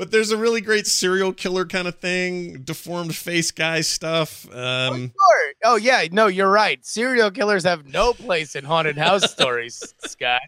[0.00, 4.48] But there's a really great serial killer kind of thing, deformed face guy stuff.
[4.50, 5.52] Oh, Um, sure.
[5.62, 6.82] Oh yeah, no, you're right.
[6.86, 10.40] Serial killers have no place in haunted house stories, Scott.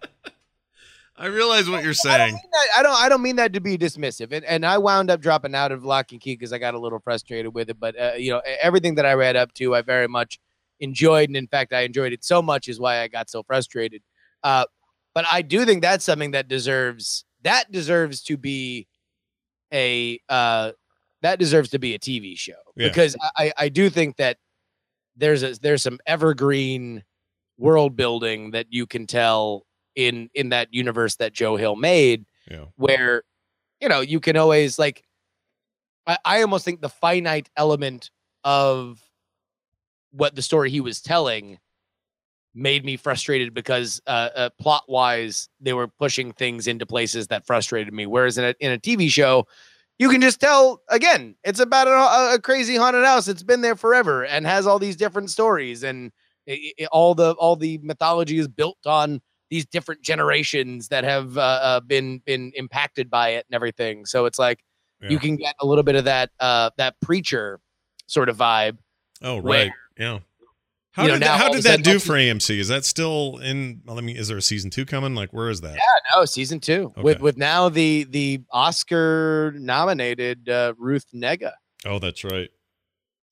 [1.19, 2.39] I realize what you're I don't, saying.
[2.79, 2.97] I don't.
[2.99, 4.33] I don't mean that to be dismissive.
[4.33, 6.79] And, and I wound up dropping out of Locke and Key because I got a
[6.79, 7.79] little frustrated with it.
[7.79, 10.41] But uh, you know, everything that I read up to, I very much
[10.81, 14.01] enjoyed, and in fact, I enjoyed it so much is why I got so frustrated.
[14.43, 14.65] Uh,
[15.13, 18.87] but I do think that's something that deserves that deserves to be
[19.73, 20.73] a uh,
[21.23, 22.89] that deserves to be a TV show Yeah.
[22.89, 24.39] because I, I do think that
[25.17, 27.05] there's a there's some evergreen
[27.59, 32.65] world building that you can tell in in that universe that Joe Hill made Yeah.
[32.77, 33.23] where
[33.81, 35.03] you know you can always like
[36.07, 38.11] I, I almost think the finite element
[38.43, 39.01] of
[40.11, 41.59] what the story he was telling
[42.55, 47.47] made me frustrated because uh, uh plot wise they were pushing things into places that
[47.47, 49.47] frustrated me whereas in a, in a tv show
[49.99, 53.29] you can just tell again, it's about a, a crazy haunted house.
[53.29, 56.11] It's been there forever and has all these different stories and
[56.45, 61.39] it, it, all the all the mythology is built on these different generations that have
[61.39, 64.05] uh, uh, been been impacted by it and everything.
[64.05, 64.65] So it's like
[65.01, 65.11] Yeah.
[65.11, 67.61] you can get a little bit of that uh, that preacher
[68.09, 68.79] sort of vibe.
[69.21, 69.71] Oh, right.
[69.97, 70.19] Yeah.
[70.93, 72.59] How You know, did that, how did that do for AMC?
[72.59, 73.81] Is that still in?
[73.87, 75.15] Well, I mean, is there a season two coming?
[75.15, 75.73] Like, where is that?
[75.75, 75.81] Yeah,
[76.15, 77.23] no, season two with Okay.
[77.23, 81.53] with now the the Oscar nominated uh, Ruth Negga.
[81.87, 82.51] Oh, that's right.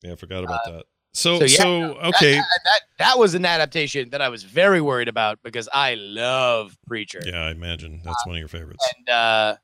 [0.03, 0.85] Yeah, I forgot about that.
[1.13, 2.35] So, Uh, so so, yeah, okay.
[2.37, 6.77] that, that that was an adaptation that I was very worried about because I love
[6.87, 7.21] Preacher.
[7.27, 8.87] yeah, I imagine that's one of your favorites.
[8.97, 9.57] and uh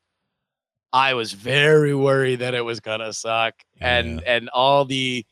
[0.93, 5.25] I was very worried that it was gonna suck, and and all the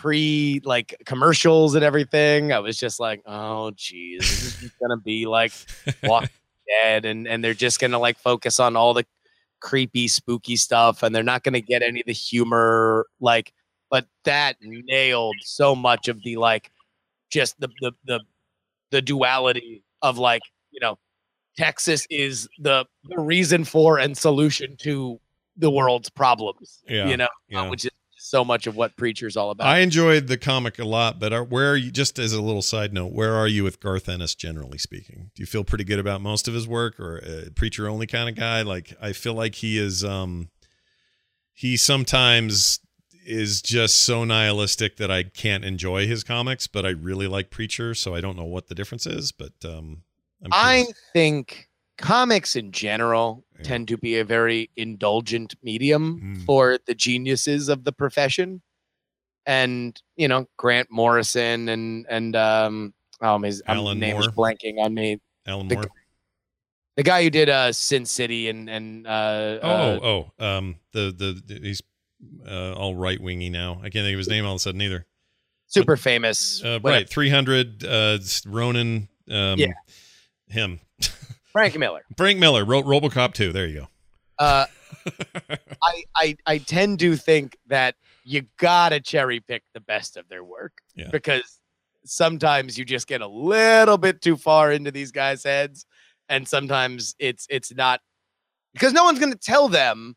[0.00, 2.52] pre like commercials and everything.
[2.52, 5.52] I was just like, oh geez, this is just gonna be like
[6.02, 6.30] Walking
[6.82, 9.04] Dead, and and they're just gonna like focus on all the
[9.60, 13.06] creepy, spooky stuff, and they're not gonna get any of the humor.
[13.20, 13.52] Like,
[13.90, 16.70] but that nailed so much of the like,
[17.30, 18.20] just the the the
[18.90, 20.98] the duality of like you know
[21.58, 25.20] Texas is the, the reason for and solution to
[25.58, 26.80] the world's problems.
[26.88, 27.68] Yeah, You know, uh, yeah.
[27.68, 27.90] which is
[28.30, 29.66] so much of what Preacher's all about.
[29.66, 31.90] I enjoyed the comic a lot, but are, where are you?
[31.90, 35.30] Just as a little side note, where are you with Garth Ennis generally speaking?
[35.34, 38.28] Do you feel pretty good about most of his work, or a preacher only kind
[38.28, 38.62] of guy?
[38.62, 40.04] Like I feel like he is.
[40.04, 40.48] um
[41.52, 42.80] He sometimes
[43.26, 47.94] is just so nihilistic that I can't enjoy his comics, but I really like Preacher,
[47.94, 49.32] so I don't know what the difference is.
[49.32, 50.02] But um
[50.44, 50.98] I'm I curious.
[51.12, 53.68] think comics in general Yeah.
[53.68, 56.44] tend to be a very indulgent medium Mm.
[56.44, 58.62] for the geniuses of the profession.
[59.46, 64.78] And, you know, Grant Morrison and and um oh his um, Alan name is blanking
[64.78, 65.20] on me.
[65.46, 65.84] Alan the Moore.
[66.96, 70.00] The guy who did uh Sin City and and uh, Oh, uh
[70.38, 71.82] oh, um, the the, the he's
[72.46, 73.74] uh, all right wingy now.
[73.78, 75.06] I can't think of his name all of a sudden either.
[75.66, 76.62] super famous.
[76.62, 77.82] Uh, right, three hundred.
[77.84, 79.08] Uh, Ronin.
[79.30, 79.72] Um, Yeah.
[80.48, 80.80] him.
[81.52, 82.02] Frank Miller.
[82.16, 83.52] Frank Miller wrote RoboCop 2.
[83.52, 83.86] There you
[84.38, 84.70] Uh go.
[85.82, 90.44] I, I I tend to think that you gotta cherry pick the best of their
[90.44, 91.08] work Yeah.
[91.10, 91.60] because
[92.04, 95.86] sometimes you just get a little bit too far into these guys' heads,
[96.28, 98.00] and sometimes it's it's not
[98.74, 100.16] because no one's gonna tell them.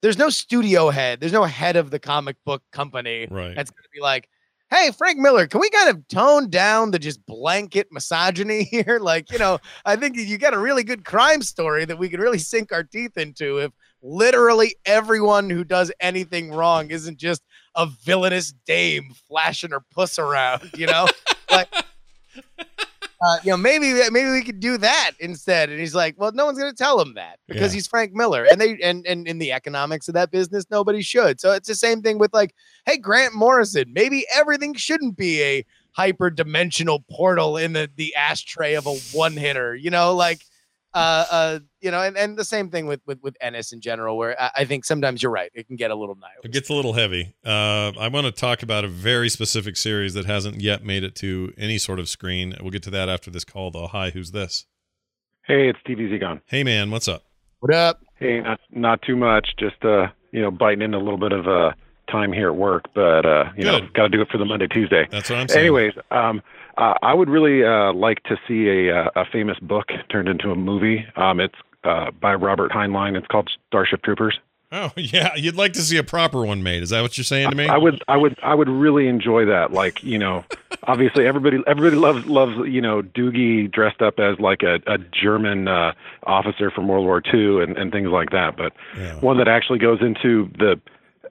[0.00, 1.20] There's no studio head.
[1.20, 3.54] There's no head of the comic book company right.
[3.54, 4.28] that's gonna be like,
[4.70, 8.98] "Hey, Frank Miller, can we kind of tone down the just blanket misogyny here?
[9.00, 12.20] Like, you know, I think you got a really good crime story that we could
[12.20, 17.42] really sink our teeth into if literally everyone who does anything wrong isn't just
[17.74, 21.06] a villainous dame flashing her puss around, you know?
[21.50, 21.68] like
[23.20, 25.70] uh, you know, maybe maybe we could do that instead.
[25.70, 27.76] And he's like, well, no one's gonna tell him that because Yeah.
[27.76, 31.40] he's Frank Miller, and they and and in the economics of that business, nobody should.
[31.40, 32.54] So it's the same thing with like,
[32.86, 38.74] hey, Grant Morrison, maybe everything shouldn't be a hyper dimensional portal in the the ashtray
[38.74, 40.44] of a one hitter, you know, like.
[40.94, 44.16] Uh, uh, you know, and, and the same thing with with with Ennis in general,
[44.16, 46.74] where I, I think sometimes you're right, it can get a little It gets a
[46.74, 47.34] little heavy.
[47.44, 51.14] Uh, I want to talk about a very specific series that hasn't yet made it
[51.16, 52.56] to any sort of screen.
[52.60, 53.86] We'll get to that after this call, though.
[53.86, 54.66] Hi, who's this?
[55.46, 56.40] Hey, it's TV Zegon.
[56.46, 57.24] Hey, man, what's up?
[57.60, 58.00] What up?
[58.18, 59.48] Hey, not not too much.
[59.58, 61.72] Just uh, you know, biting into a little bit of uh
[62.10, 64.66] time here at work, but uh, you know, got to do it for the Monday
[64.66, 65.06] Tuesday.
[65.10, 65.60] That's what I'm saying.
[65.60, 66.42] Anyways, um,
[66.78, 70.50] uh, I would really uh, like to see a uh, a famous book turned into
[70.50, 71.04] a movie.
[71.16, 73.16] Um, it's uh, by Robert Heinlein.
[73.16, 74.38] It's called Starship Troopers.
[74.70, 75.34] Oh, yeah.
[75.34, 76.82] You'd like to see a proper one made.
[76.82, 77.66] Is that what you're saying to me?
[77.68, 79.72] I would, I would, I would really enjoy that.
[79.72, 80.44] Like, you know,
[80.82, 85.68] obviously everybody, everybody loves, loves, you know, Doogie dressed up as like a, a German
[85.68, 85.92] uh,
[86.24, 88.56] officer from World War II and, and things like that.
[88.58, 89.18] But Yeah.
[89.20, 90.78] one that actually goes into the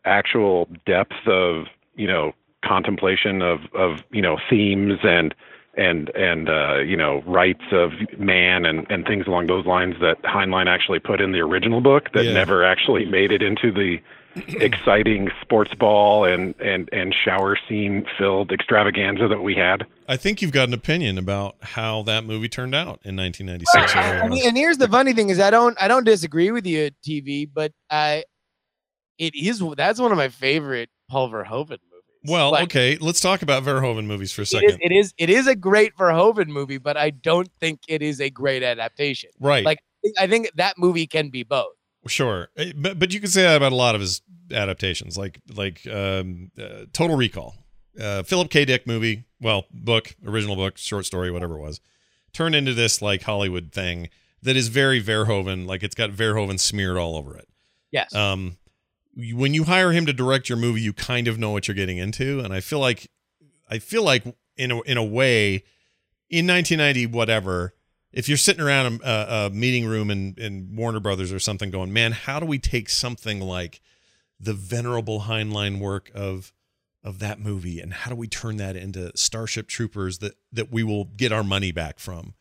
[0.03, 2.31] actual depth of, you know,
[2.65, 5.33] contemplation of, of, you know, themes and,
[5.75, 10.21] and, and, uh, you know, rights of man and, and things along those lines that
[10.23, 12.33] Heinlein actually put in the original book that Yeah.
[12.33, 13.99] never actually made it into the
[14.61, 19.85] exciting sports ball and, and, and shower scene filled extravaganza that we had.
[20.07, 23.95] I think you've got an opinion about how that movie turned out in 1996.
[23.95, 26.91] I mean, and here's the funny thing is I don't I don't disagree with you,
[27.05, 28.23] TV, but I
[29.17, 31.86] it is that's one of my favorite Paul Verhoeven movies.
[32.25, 34.79] Well, Like, okay, let's talk about Verhoeven movies for a second.
[34.81, 38.29] it is it is a great Verhoeven movie, but I don't think it is a
[38.29, 39.29] great adaptation.
[39.39, 39.63] right.
[39.65, 39.79] Like
[40.17, 41.73] I think that movie can be both.
[42.07, 45.39] Sure, Eh, but but you can say that about a lot of his adaptations, like
[45.53, 47.55] like um, uh, Total Recall,
[47.99, 48.63] uh, Philip K.
[48.63, 51.81] Dick movie, well, book, original book, short story, whatever it was,
[52.31, 54.09] turned into this like Hollywood thing
[54.41, 57.49] that is very Verhoeven, like it's got Verhoeven smeared all over it.
[57.91, 58.13] Yes.
[58.15, 58.57] Um,
[59.17, 61.97] when you hire him to direct your movie, you kind of know what you're getting
[61.97, 63.09] into, and I feel like
[63.69, 64.23] I feel like
[64.55, 65.63] in a, in a way
[66.29, 67.73] in 1990 whatever
[68.11, 71.91] if you're sitting around a, a meeting room in, in Warner Brothers or something going,
[71.91, 73.81] man, how do we take something like
[74.39, 76.53] the venerable Heinlein work of
[77.03, 80.83] of that movie and how do we turn that into Starship Troopers that that we
[80.83, 82.33] will get our money back from?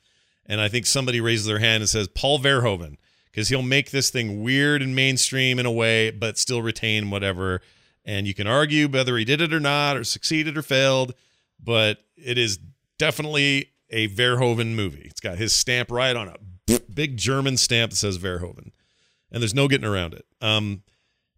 [0.46, 2.96] And I think somebody raises their hand and says Paul Verhoeven
[3.36, 7.60] because he'll make this thing weird and mainstream in a way, but still retain whatever.
[8.02, 11.12] And you can argue whether he did it or not, or succeeded or failed,
[11.62, 12.58] but it is
[12.98, 15.02] definitely a Verhoeven movie.
[15.04, 18.70] It's got his stamp right on a big German stamp that says Verhoeven,
[19.30, 20.24] and there's no getting around it.
[20.40, 20.82] Um,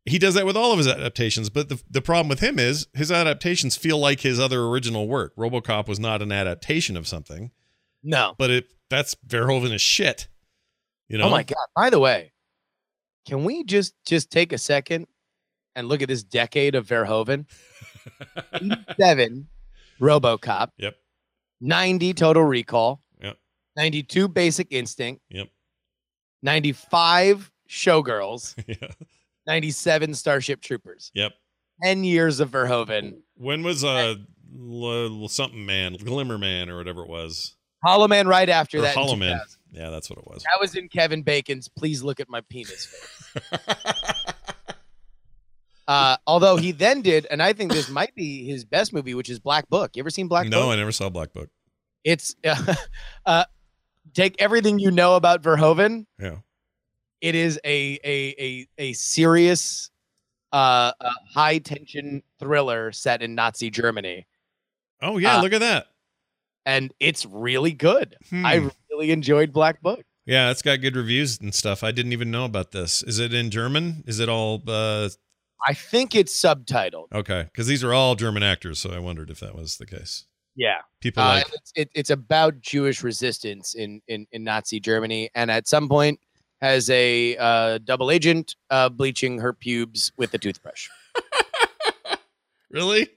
[0.06, 2.86] he does that with all of his adaptations, but the the problem with him is
[2.94, 5.34] his adaptations feel like his other original work.
[5.34, 7.50] RoboCop was not an adaptation of something,
[8.04, 8.36] No.
[8.38, 10.28] but it that's Verhoeven is shit.
[11.08, 11.24] You know?
[11.24, 11.56] Oh my god.
[11.74, 12.32] By the way,
[13.26, 15.06] can we just just take a second
[15.74, 17.46] and look at this decade of Verhoeven?
[18.54, 19.48] 87
[20.00, 20.70] RoboCop.
[20.78, 20.96] Yep.
[21.60, 23.02] 90 Total Recall.
[23.20, 23.36] Yep.
[23.76, 25.22] 92 Basic Instinct.
[25.30, 25.48] Yep.
[26.42, 28.54] 95 Showgirls.
[28.66, 28.88] yeah.
[29.46, 31.10] 97 Starship Troopers.
[31.14, 31.32] Yep.
[31.82, 33.18] 10 years of Verhoeven.
[33.36, 34.16] When was uh
[34.70, 37.56] l- something man, Glimmer Man or whatever it was?
[37.84, 38.94] Hollow Man right after Or that.
[38.94, 39.40] Hollow Man.
[39.72, 39.84] 2000.
[39.84, 40.42] Yeah, that's what it was.
[40.42, 43.60] That was in Kevin Bacon's Please Look at My Penis face.
[45.88, 49.30] Uh, although he then did, and I think this might be his best movie, which
[49.30, 49.92] is Black Book.
[49.96, 50.66] You ever seen Black no, Book?
[50.66, 51.48] No, I never saw Black Book.
[52.04, 52.74] It's uh,
[53.26, 53.44] uh,
[54.12, 56.04] take everything you know about Verhoeven.
[56.20, 56.36] Yeah.
[57.22, 59.90] It is a a a a serious,
[60.52, 64.26] uh, uh high tension thriller set in Nazi Germany,
[65.00, 65.86] Oh yeah, Uh, look at that.
[66.66, 68.14] and it's really good.
[68.28, 68.44] Hmm.
[68.44, 70.02] I really enjoyed Black Book.
[70.26, 71.82] Yeah, it's got good reviews and stuff.
[71.82, 73.02] I didn't even know about this.
[73.02, 74.04] Is it in German?
[74.06, 75.08] Is it all uh
[75.66, 77.06] I think it's subtitled.
[77.12, 77.44] okay?
[77.44, 80.26] Because these are all German actors, so I wondered if that was the case.
[80.54, 80.78] Yeah.
[81.00, 85.50] People Uh, like it's, it, it's about Jewish resistance in, in, in Nazi Germany, and
[85.50, 86.20] at some point
[86.60, 90.88] has a uh, double agent uh, bleaching her pubes with a toothbrush.
[92.70, 93.08] really.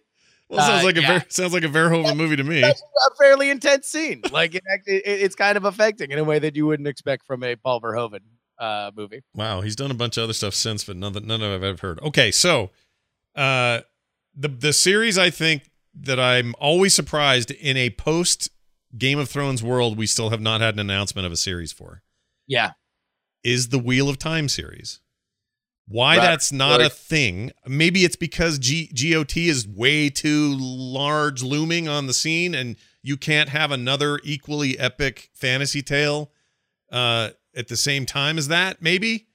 [0.51, 1.19] Well, it sounds Uh, like a yeah.
[1.19, 2.59] Ver- sounds like a Verhoeven movie to me.
[2.61, 4.21] That's a fairly intense scene.
[4.31, 7.41] Like it, it, it's kind of affecting in a way that you wouldn't expect from
[7.43, 8.19] a Paul Verhoeven
[8.59, 9.21] uh, movie.
[9.33, 11.63] Wow, he's done a bunch of other stuff since, but none that none of I've
[11.63, 11.99] ever heard.
[12.01, 12.69] Okay, so
[13.35, 13.79] uh
[14.35, 18.49] the the series I think that I'm always surprised in a post
[18.97, 22.01] Game of Thrones world we still have not had an announcement of a series for
[22.45, 22.71] Yeah,
[23.43, 24.99] is the Wheel of Time series.
[25.91, 27.51] Why Right, that's not a thing?
[27.67, 33.17] Maybe it's because G- GOT is way too large looming on the scene, and you
[33.17, 36.31] can't have another equally epic fantasy tale
[36.91, 38.81] uh, at the same time as that.
[38.81, 39.27] Maybe.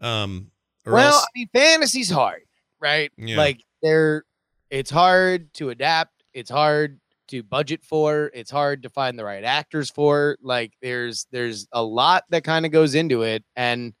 [0.00, 0.50] Um,
[0.86, 2.42] well, else- I mean, fantasy's hard,
[2.80, 3.10] right?
[3.16, 3.36] Yeah.
[3.36, 4.24] Like there,
[4.70, 6.12] it's hard to adapt.
[6.32, 8.30] It's hard to budget for.
[8.34, 10.36] It's hard to find the right actors for.
[10.42, 13.92] Like there's there's a lot that kind of goes into it, and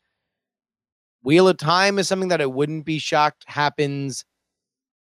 [1.22, 4.24] Wheel of Time is something that I wouldn't be shocked happens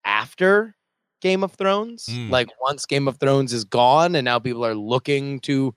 [0.04, 0.76] after
[1.20, 2.06] Game of Thrones.
[2.10, 2.30] Mm.
[2.30, 5.74] Like once Game of Thrones is gone, and now people are looking to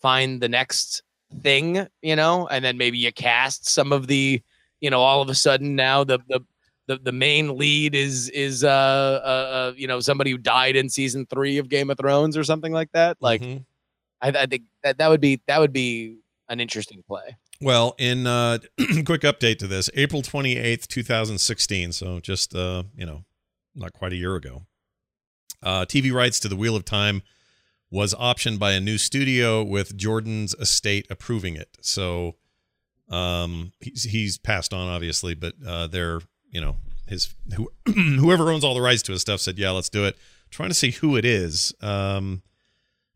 [0.00, 1.02] find the next
[1.42, 4.42] thing, you know, and then maybe you cast some of the
[4.80, 6.40] you know, all of a sudden now the the
[6.86, 10.88] the, the main lead is is uh, uh uh you know somebody who died in
[10.88, 13.16] season three of Game of Thrones or something like that.
[13.20, 13.64] Like Mhm.
[14.20, 17.36] I, I think that that would be that would be an interesting play.
[17.60, 18.58] Well, in uh,
[19.04, 23.24] quick update to this, April 28th, 2016, so just uh, you know,
[23.74, 24.62] not quite a year ago.
[25.62, 27.22] Uh, TV rights to The Wheel of Time
[27.90, 31.76] was optioned by a new studio with Jordan's estate approving it.
[31.80, 32.36] So
[33.10, 36.20] um he's he's passed on obviously, but uh they're,
[36.50, 36.76] you know,
[37.08, 40.16] his who, whoever owns all the rights to his stuff said, "Yeah, let's do it."
[40.50, 41.72] trying to see who it is.
[41.80, 42.42] Um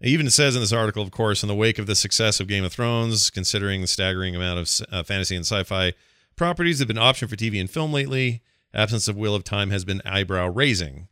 [0.05, 2.47] it even says in this article, of course, in the wake of the success of
[2.47, 5.95] Game of Thrones, considering the staggering amount of uh, fantasy and sci-fi
[6.37, 8.43] properties that have been optioned for TV and film lately,
[8.75, 11.09] absence of Wheel of Time has been eyebrow raising.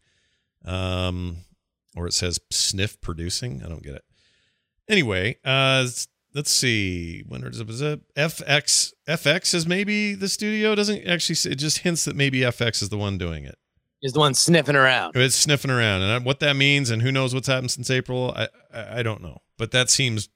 [0.67, 1.39] Um,
[1.97, 3.63] or it says sniff producing.
[3.65, 4.05] I don't get it.
[4.91, 5.89] Anyway, uh,
[6.35, 7.25] let's see.
[7.27, 8.15] When is it?
[8.15, 8.93] FX?
[9.09, 10.75] FX is maybe the studio.
[10.75, 11.51] Doesn't actually.
[11.51, 13.57] It just hints that maybe FX is the one doing it.
[14.03, 15.13] Is the one sniffing around.
[15.17, 18.33] It's sniffing around, and what that means, and who knows what's happened since April.
[18.37, 20.29] I I, don't know, but that seems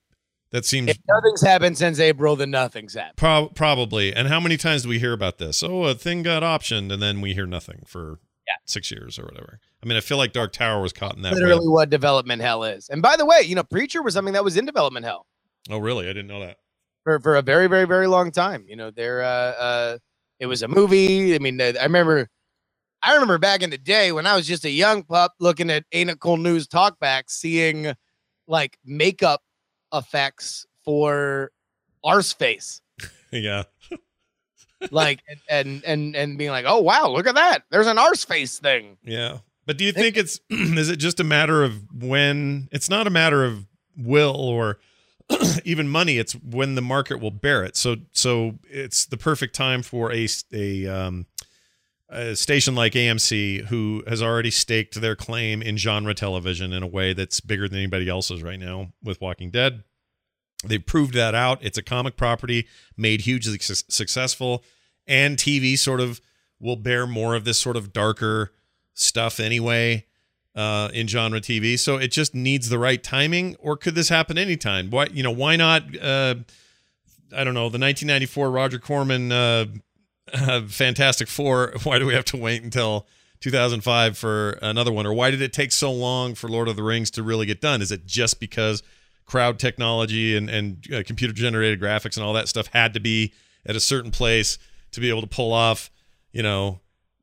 [0.53, 3.17] that seems If nothing's happened since April, then nothing's happened.
[3.17, 4.15] Pro- probably.
[4.15, 5.65] And how many times do we hear about this?
[5.65, 8.55] Oh, a thing got optioned, and then we hear nothing for Yeah.
[8.65, 9.59] six years or whatever.
[9.83, 11.33] I mean, I feel like Dark Tower was caught in that.
[11.35, 11.73] Literally web.
[11.73, 12.89] what development hell is.
[12.89, 15.27] And by the way, you know, Preacher was something that was in development hell
[15.69, 16.05] Oh, really?
[16.07, 16.59] I didn't know that.
[17.03, 18.65] for, for a very, very, very long time.
[18.69, 19.99] You know, they're uh, uh
[20.39, 21.35] it was a movie.
[21.35, 22.29] I mean, I remember,
[23.07, 25.85] I remember back in the day when I was just a young pup looking at
[25.93, 27.95] Ain't It Cool News talkback, seeing
[28.49, 29.43] like makeup
[29.95, 31.53] effects for
[32.05, 32.81] Arseface,
[33.31, 33.63] yeah.
[34.91, 38.99] like and, and and being like, oh wow, look at that, there's an Arseface thing.
[39.05, 39.39] Yeah.
[39.67, 43.11] But do you think it's is it just a matter of when it's not a
[43.11, 44.79] matter of will or
[45.65, 49.83] even money it's when the market will bear it so so it's the perfect time
[49.83, 51.27] for a a um
[52.09, 56.87] a station like AMC who has already staked their claim in genre television in a
[56.87, 59.83] way that's bigger than anybody else's right now with Walking Dead.
[60.65, 61.59] They've proved that out.
[61.63, 64.65] It's a comic property made hugely su- successful
[65.07, 66.21] and TV sort of
[66.61, 68.53] will bear more of this sort of darker
[68.95, 70.05] stuff anyway
[70.55, 71.79] uh, in genre TV.
[71.79, 74.91] So it just needs the right timing, or could this happen anytime?
[74.91, 75.83] Why you know why not?
[75.97, 76.37] Uh,
[77.33, 79.67] I don't know the 1994 Roger Corman uh,
[80.33, 81.75] uh, Fantastic Four.
[81.83, 83.07] Why do we have to wait until
[83.41, 86.83] 2005 for another one, or why did it take so long for Lord of the
[86.83, 87.83] Rings to really get done?
[87.83, 88.83] Is it just because
[89.27, 93.35] crowd technology and and uh, computer generated graphics and all that stuff had to be
[93.67, 94.57] at a certain place
[94.93, 95.91] to be able to pull off,
[96.33, 96.81] you know,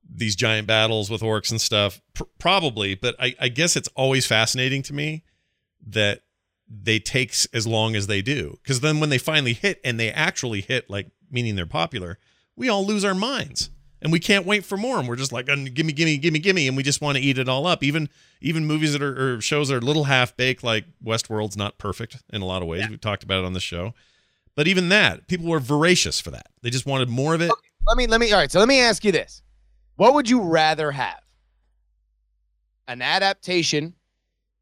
[0.10, 2.02] these giant battles with orcs and stuff
[2.40, 5.24] probably but I, I guess it's always fascinating to me
[5.88, 6.22] that
[6.70, 10.12] they takes as long as they do because then when they finally hit and they
[10.12, 12.20] actually hit like meaning they're popular
[12.56, 13.70] we all lose our minds
[14.02, 16.76] and we can't wait for more and we're just like gimme gimme gimme gimme and
[16.78, 18.10] we just want to eat it all up even
[18.42, 22.18] even movies that are or shows that are little half baked like westworld's not perfect
[22.32, 22.90] in a lot of ways Yeah.
[22.90, 23.94] we've talked about it on the show
[24.56, 27.52] but even that people were voracious for that they just wanted more of it
[27.88, 28.52] Let me let me all right.
[28.52, 29.42] So let me ask you this:
[29.96, 31.20] What would you rather have?
[32.88, 33.94] An adaptation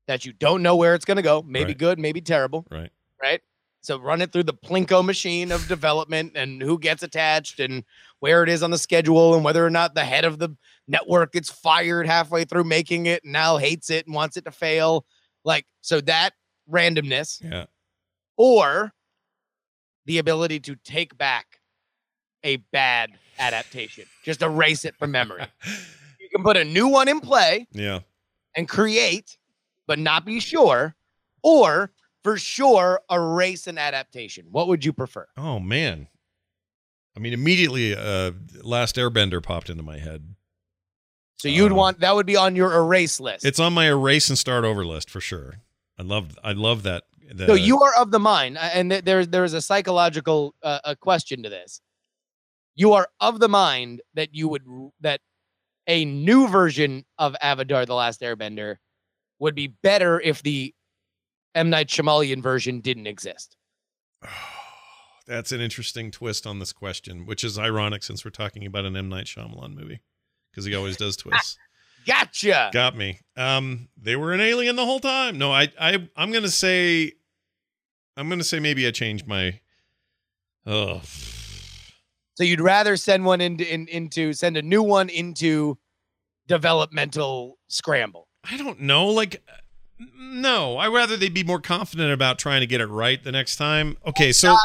[0.07, 1.77] that you don't know where it's going to go, maybe Right.
[1.77, 2.89] good, maybe terrible, right
[3.21, 3.41] right?
[3.81, 7.83] So run it through the Plinko machine of development and who gets attached and
[8.19, 10.55] where it is on the schedule and whether or not the head of the
[10.87, 14.51] network gets fired halfway through making it and now hates it and wants it to
[14.51, 15.05] fail.
[15.43, 16.33] Like so that
[16.69, 17.65] randomness yeah
[18.37, 18.93] or
[20.05, 21.59] the ability to take back
[22.43, 24.05] a bad adaptation.
[24.23, 25.45] Just erase it from memory.
[26.19, 27.99] You can put a new one in play yeah
[28.55, 29.37] and create,
[29.85, 30.95] but not be sure,
[31.43, 31.91] or
[32.23, 34.47] for sure erase an adaptation.
[34.51, 35.27] What would you prefer?
[35.37, 36.07] Oh man.
[37.15, 40.35] I mean immediately uh Last Airbender popped into my head.
[41.37, 43.45] So you'd Um, want that would be on your erase list.
[43.45, 45.55] It's on my erase and start over list for sure.
[45.97, 47.03] I love I love that.
[47.33, 50.79] that so you are of the mind, uh, and th- there's there's a psychological uh,
[50.83, 51.81] a question to this.
[52.75, 54.63] You are of the mind that you would
[55.01, 55.21] that
[55.87, 58.77] a new version of Avatar: The Last Airbender
[59.39, 60.73] would be better if the
[61.55, 63.57] M Night Shyamalan version didn't exist.
[65.27, 68.95] That's an interesting twist on this question, which is ironic since we're talking about an
[68.97, 70.01] M Night Shyamalan movie
[70.51, 71.57] because he always does twists.
[72.07, 72.71] Gotcha.
[72.73, 73.19] Got me.
[73.37, 75.37] Um, they were an alien the whole time.
[75.37, 77.13] No, I, I, I'm gonna say,
[78.17, 79.59] I'm gonna say maybe I changed my.
[80.65, 81.01] Oh,
[82.35, 85.77] So you'd rather send one into in, into send a new one into
[86.47, 88.27] developmental scramble.
[88.43, 89.07] I don't know.
[89.07, 89.43] Like,
[90.17, 93.55] no, I rather they be more confident about trying to get it right the next
[93.57, 93.97] time.
[94.05, 94.55] Okay, so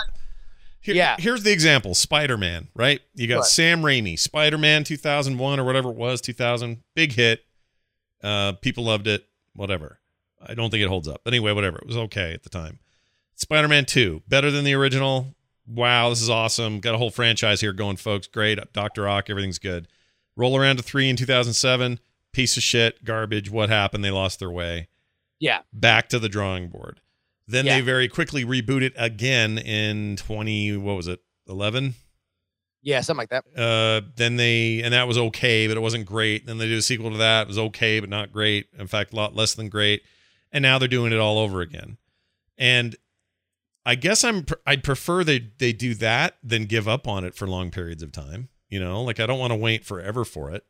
[0.80, 1.16] here- Yeah.
[1.18, 2.68] here's the example: Spider-Man.
[2.74, 3.00] Right?
[3.14, 3.44] You got Right.
[3.44, 7.44] Sam Raimi, Spider-Man 2001 or whatever it was, 2000, big hit.
[8.22, 9.26] Uh, people loved it.
[9.54, 10.00] Whatever.
[10.46, 11.22] I don't think it holds up.
[11.26, 11.78] Anyway, whatever.
[11.78, 12.78] It was okay at the time.
[13.36, 15.34] Spider-Man 2, better than the original.
[15.66, 16.78] Wow, this is awesome.
[16.80, 18.26] Got a whole franchise here going, folks.
[18.26, 18.58] Great.
[18.72, 19.08] Dr.
[19.08, 19.88] Ock, everything's good.
[20.36, 21.98] Roll around to 3 in 2007.
[22.32, 23.50] Piece of shit, garbage.
[23.50, 24.04] What happened?
[24.04, 24.88] They lost their way.
[25.38, 25.60] Yeah.
[25.72, 27.00] Back to the drawing board.
[27.46, 27.76] Then Yeah.
[27.76, 31.20] they very quickly reboot it again in 20, what was it?
[31.48, 31.94] 11?
[32.82, 33.44] Yeah, something like that.
[33.60, 36.46] Uh, then they and that was okay, but it wasn't great.
[36.46, 37.42] Then they did a sequel to that.
[37.42, 38.68] It was okay, but not great.
[38.78, 40.02] In fact, a lot less than great.
[40.52, 41.96] And now they're doing it all over again.
[42.56, 42.94] And
[43.84, 47.46] I guess I'm, I'd prefer they they do that than give up on it for
[47.48, 48.50] long periods of time.
[48.68, 50.64] You know, like I don't want to wait forever for it.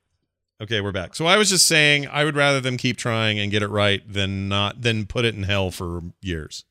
[0.61, 1.15] Okay, we're back.
[1.15, 4.03] So I was just saying I would rather them keep trying and get it right
[4.11, 6.65] than not than put it in hell for years.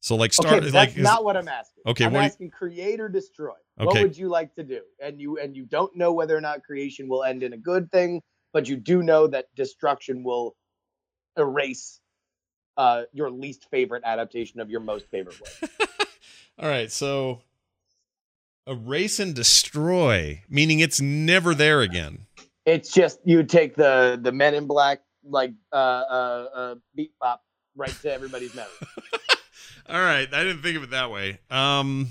[0.00, 1.82] So like start okay, like that's is- not what I'm asking.
[1.86, 3.54] Okay, I'm what do you- asking create or destroy.
[3.76, 4.82] What would you like to do?
[5.02, 7.90] And you and you don't know whether or not creation will end in a good
[7.90, 8.20] thing,
[8.52, 10.54] but you do know that destruction will
[11.38, 12.00] erase
[12.76, 15.68] uh, your least favorite adaptation of your most favorite way.
[16.58, 17.40] All right, so
[18.66, 22.26] erase and destroy, meaning it's never there again.
[22.66, 27.42] It's just you take the the Men in Black like uh, uh, uh, beat bop
[27.76, 28.70] right to everybody's memory.
[29.88, 31.40] All right, I didn't think of it that way.
[31.50, 32.08] Um,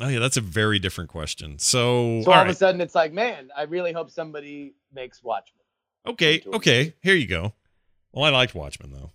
[0.00, 1.58] Oh yeah, that's a very different question.
[1.58, 5.22] So, So all all of a sudden, it's like, man, I really hope somebody makes
[5.22, 5.62] Watchmen.
[6.06, 7.52] okay, okay, here you go.
[8.12, 9.10] Well, I liked Watchmen though.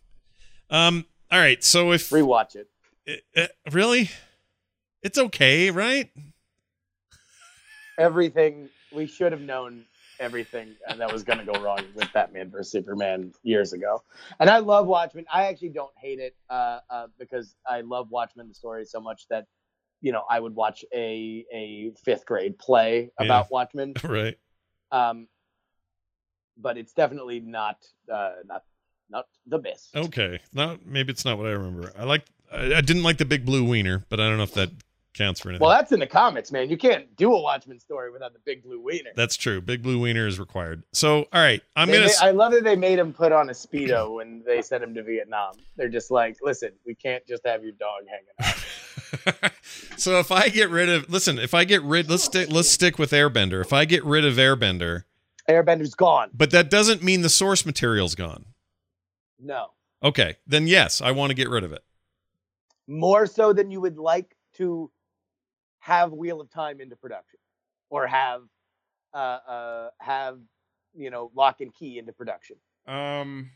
[0.69, 1.61] Um, all right.
[1.63, 2.69] So if Rewatch it.
[3.35, 4.09] uh, uh, really,
[5.03, 6.09] it's okay, right?
[7.97, 9.85] Everything we should have known.
[10.19, 14.03] Everything and that was going to go wrong with Batman vs Superman years ago.
[14.39, 15.25] And I love Watchmen.
[15.31, 19.27] I actually don't hate it uh, uh, because I love Watchmen the story so much
[19.29, 19.45] that
[20.01, 23.25] you know I would watch a a fifth grade play Yeah.
[23.25, 23.93] about Watchmen.
[24.03, 24.37] right.
[24.91, 25.27] Um,
[26.57, 28.63] but it's definitely not uh, not
[29.09, 29.95] not the best.
[29.95, 30.39] Okay.
[30.53, 31.91] Not maybe it's not what I remember.
[31.97, 32.25] I like.
[32.51, 34.69] I, I didn't like the big blue wiener, but I don't know if that
[35.17, 35.65] counts for anything.
[35.65, 36.69] Well, that's in the comics, man.
[36.69, 39.09] You can't do a Watchmen story without the big blue wiener.
[39.15, 39.59] That's true.
[39.61, 40.83] Big blue wiener is required.
[40.93, 42.05] So, all right, I'm They gonna.
[42.05, 44.93] s- I love that they made him put on a speedo when they sent him
[44.95, 45.53] to Vietnam.
[45.75, 48.27] They're just like, listen, we can't just have your dog hanging
[49.43, 49.51] out.
[49.97, 52.97] so if I get rid of, listen, if I get rid, let's stick, let's stick
[52.99, 53.61] with Airbender.
[53.61, 55.03] If I get rid of Airbender,
[55.49, 56.29] Airbender's gone.
[56.33, 58.45] but that doesn't mean the source material's gone.
[59.39, 59.67] No,
[60.03, 61.83] Okay, then yes, I want to get rid of it.
[62.87, 64.91] more so than you would like to
[65.87, 67.39] have Wheel of Time into production,
[67.89, 68.41] or have
[69.13, 70.37] uh, uh, have
[70.93, 72.57] you know Locke and Key into production.
[72.85, 73.51] Um,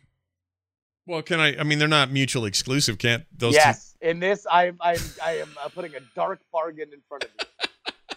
[1.05, 1.57] well, can I?
[1.57, 2.97] I mean, they're not mutually exclusive.
[2.97, 3.53] Can't those?
[3.53, 7.29] yes, in this, I'm I'm I am uh, putting a dark bargain in front of
[7.37, 7.45] you.
[8.09, 8.15] Two,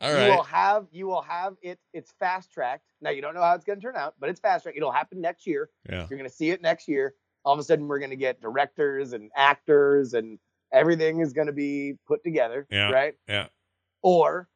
[0.06, 1.78] all you will have you will have it.
[1.94, 2.84] It's fast tracked.
[3.00, 4.76] Now you don't know how it's going to turn out, but it's fast tracked.
[4.76, 5.70] It'll happen next year.
[5.88, 6.06] Yeah.
[6.10, 7.14] You're going to see it next year.
[7.44, 10.38] All of a sudden, we're going to get directors and actors, and
[10.72, 12.66] everything is going to be put together.
[12.70, 13.14] Yeah, Right.
[13.28, 13.46] yeah.
[14.02, 14.48] Or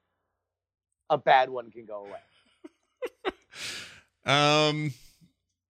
[1.11, 3.33] a bad one can go away.
[4.25, 4.93] Um,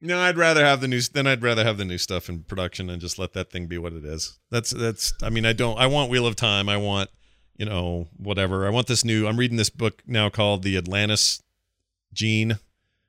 [0.00, 1.00] no, I'd rather have the new.
[1.00, 3.76] Then I'd rather have the new stuff in production and just let that thing be
[3.78, 4.38] what it is.
[4.50, 5.12] That's that's.
[5.22, 5.78] I mean, I don't.
[5.78, 6.68] I want Wheel of Time.
[6.68, 7.10] I want
[7.58, 8.66] you know whatever.
[8.66, 9.26] I want this new.
[9.26, 11.42] I'm reading this book now called The Atlantis
[12.14, 12.58] Gene.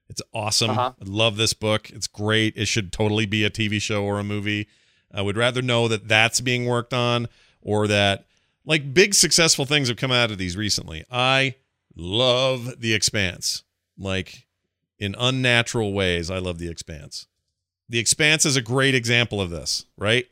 [0.09, 0.71] It's awesome.
[0.71, 0.93] Uh-huh.
[1.01, 1.89] I love this book.
[1.91, 2.53] It's great.
[2.57, 4.67] It should totally be a TV show or a movie.
[5.13, 7.27] I would rather know that that's being worked on
[7.61, 8.25] or that
[8.65, 11.05] like big successful things have come out of these recently.
[11.11, 11.55] I
[11.95, 13.63] love The Expanse.
[13.97, 14.45] Like
[14.99, 17.27] in unnatural ways, I love The Expanse.
[17.89, 20.27] The Expanse is a great example of this, right?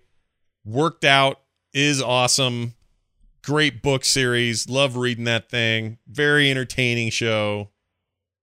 [0.65, 1.39] Worked out
[1.73, 2.73] is awesome.
[3.43, 4.69] Great book series.
[4.69, 5.97] Love reading that thing.
[6.07, 7.69] Very entertaining show.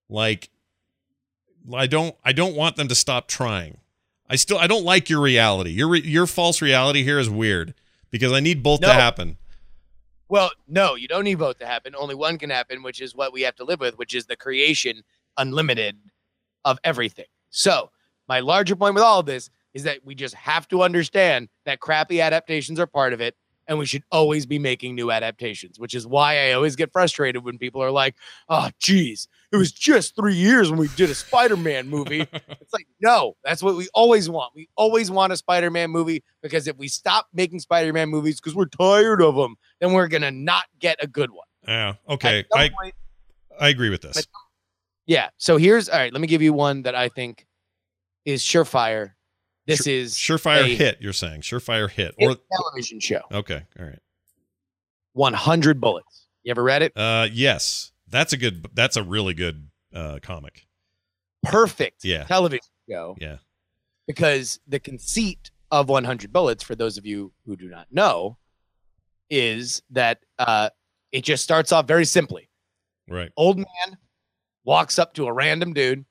[0.09, 0.49] Like
[1.75, 3.79] I don't I don't want them to stop trying.
[4.33, 5.71] I still I don't like your reality.
[5.71, 7.75] Your re- your false reality here is weird
[8.11, 9.37] because I need both to happen.
[10.31, 11.95] Well, no, you don't need both to happen.
[11.95, 14.37] Only one can happen, which is what we have to live with, which is the
[14.37, 15.03] creation
[15.37, 15.99] unlimited
[16.65, 17.27] of everything.
[17.51, 17.91] So,
[18.27, 21.81] my larger point with all of this is that we just have to understand that
[21.81, 25.95] crappy adaptations are part of it, and we should always be making new adaptations, which
[25.95, 28.15] is why I always get frustrated when people are like,
[28.49, 32.27] oh, geez, it was just three years when we did a Spider Man movie.
[32.49, 34.53] It's like, no, that's what we always want.
[34.55, 38.41] We always want a Spider Man movie because if we stop making Spider Man movies
[38.41, 41.47] because we're tired of them, then we're going to not get a good one.
[41.69, 41.95] Yeah.
[42.09, 42.45] Okay.
[42.55, 42.95] I point-
[43.61, 44.15] I agree with this.
[44.17, 44.27] But-
[45.07, 45.29] yeah.
[45.37, 47.47] So here's, all right, let me give you one that I think
[48.25, 49.13] is surefire.
[49.67, 51.43] This is Surefire a hit, you're saying.
[51.43, 52.15] Surefire hit.
[52.19, 53.99] hit Or television show, okay, all right.
[55.13, 56.27] 100 Bullets.
[56.43, 56.93] You ever read it?
[56.97, 57.92] Uh yes.
[58.13, 60.67] That's a good that's a really good uh comic.
[61.43, 62.25] Perfect Yeah.
[62.25, 63.17] television show.
[63.21, 63.39] Yeah.
[64.07, 68.37] because the conceit of 100 bullets for those of you who do not know
[69.31, 70.69] is that uh,
[71.13, 72.49] it just starts off very simply
[73.09, 73.31] Right.
[73.37, 73.97] old man
[74.65, 76.05] walks up to a random dude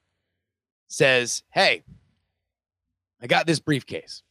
[0.87, 1.83] says hey
[3.21, 4.23] i got this briefcase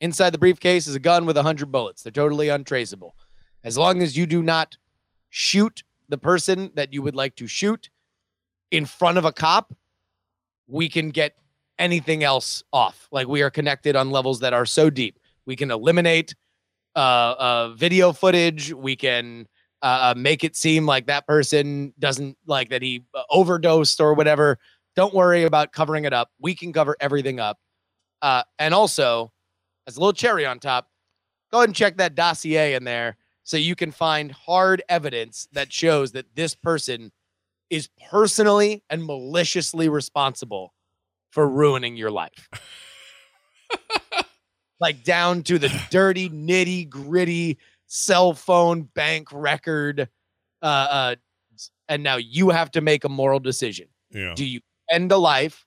[0.00, 3.14] inside the briefcase is a gun with 100 bullets they're totally untraceable
[3.64, 4.76] as long as you do not
[5.30, 5.82] shoot
[6.12, 7.88] the person that you would like to shoot
[8.70, 9.72] in front of a cop
[10.68, 11.36] we can get
[11.78, 13.08] anything else off.
[13.10, 15.18] Like we are connected on levels that are so deep.
[15.46, 16.34] We can eliminate
[16.94, 18.72] uh, uh, video footage.
[18.72, 19.48] We can
[19.82, 24.14] uh, uh, make it seem like that person doesn't like that he uh, overdosed or
[24.14, 24.58] whatever.
[24.94, 26.30] Don't worry about covering it up.
[26.38, 27.58] We can cover everything up.
[28.20, 29.32] Uh, and also,
[29.86, 30.88] as a little cherry on top,
[31.50, 35.72] go ahead and check that dossier in there so you can find hard evidence that
[35.72, 37.12] shows that this person
[37.70, 40.74] is personally and maliciously responsible
[41.30, 42.48] for ruining your life.
[44.80, 50.08] like down to the dirty, nitty gritty cell phone bank record.
[50.60, 51.14] Uh, uh,
[51.88, 53.86] and now you have to make a moral decision.
[54.10, 54.34] Yeah.
[54.34, 55.64] Do you end a life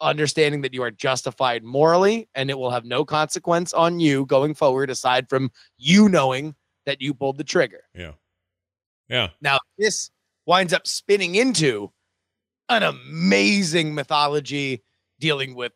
[0.00, 4.54] understanding that you are justified morally and it will have no consequence on you going
[4.54, 6.54] forward aside from you knowing
[6.86, 7.82] that you pulled the trigger?
[7.94, 8.12] Yeah.
[9.08, 9.28] Yeah.
[9.40, 10.10] Now this
[10.46, 11.92] winds up spinning into
[12.68, 14.82] an amazing mythology
[15.20, 15.72] dealing with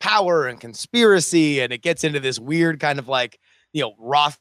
[0.00, 3.38] power and conspiracy, and it gets into this weird kind of like
[3.72, 4.38] you know Roth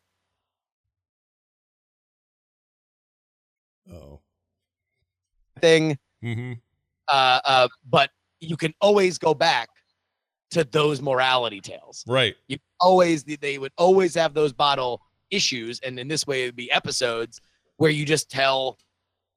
[3.92, 4.22] Oh.
[5.60, 5.98] thing.
[6.24, 6.54] Mm-hmm.
[7.08, 8.10] Uh, uh, but
[8.40, 9.70] you can always go back
[10.52, 12.04] to those morality tales.
[12.08, 12.36] Right.
[12.48, 15.02] You always they would always have those bottle
[15.32, 17.42] issues, and in this way, it'd be episodes
[17.78, 18.78] where you just tell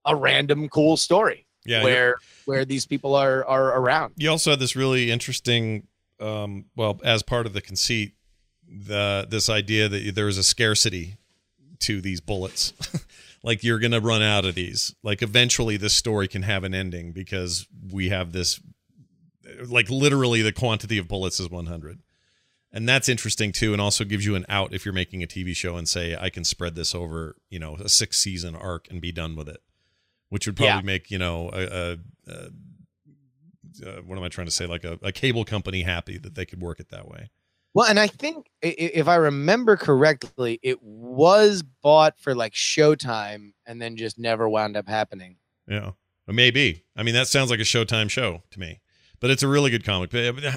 [0.04, 1.82] a random cool story Yeah.
[1.82, 4.12] where where these people are are around.
[4.18, 5.86] you also had this really interesting
[6.20, 8.12] um well as part of the conceit
[8.68, 11.16] the this idea that there is a scarcity
[11.80, 12.72] to these bullets
[13.42, 17.12] like you're gonna run out of these like eventually this story can have an ending
[17.12, 18.60] because we have this
[19.66, 21.98] like literally the quantity of bullets is 100
[22.74, 25.56] and that's interesting too and also gives you an out if you're making a tv
[25.56, 29.00] show and say i can spread this over you know a six season arc and
[29.00, 29.62] be done with it
[30.28, 30.80] which would probably Yeah.
[30.82, 31.96] make you know a, a,
[32.30, 32.48] a
[33.84, 34.66] uh, what am I trying to say?
[34.66, 37.30] Like a, a cable company happy that they could work it that way.
[37.74, 43.82] Well, and I think if I remember correctly, it was bought for like Showtime and
[43.82, 45.36] then just never wound up happening.
[45.66, 45.92] Yeah,
[46.28, 46.84] maybe.
[46.96, 48.80] I mean, that sounds like a Showtime show to me.
[49.24, 50.10] But it's a really good comic.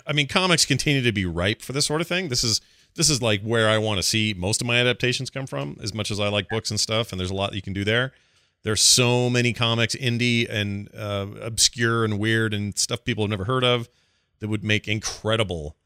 [0.05, 2.28] I mean, comics continue to be ripe for this sort of thing.
[2.28, 2.59] This is
[2.95, 5.78] this is like where I want to see most of my adaptations come from.
[5.82, 7.86] As much as I like books and stuff, and there's a lot you can do
[7.86, 8.11] there.
[8.63, 13.45] There's so many comics, indie and uh, obscure and weird and stuff people have never
[13.45, 13.88] heard of,
[14.39, 15.78] that would make incredible,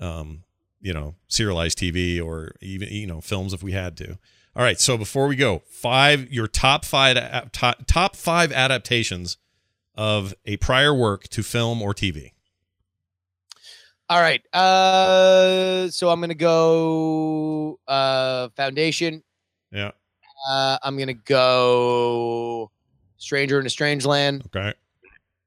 [0.00, 0.44] um,
[0.80, 4.16] you know, serialized TV or even you know films if we had to.
[4.56, 9.36] All right, so before we go, five your top five top, top five adaptations
[9.98, 12.30] of a prior work to film or TV.
[14.08, 14.40] All right.
[14.54, 19.22] Uh, so I'm gonna go uh Foundation.
[19.72, 19.90] Yeah.
[20.48, 22.70] Uh, I'm gonna go
[23.18, 24.44] Stranger in a Strange Land.
[24.46, 24.72] Okay.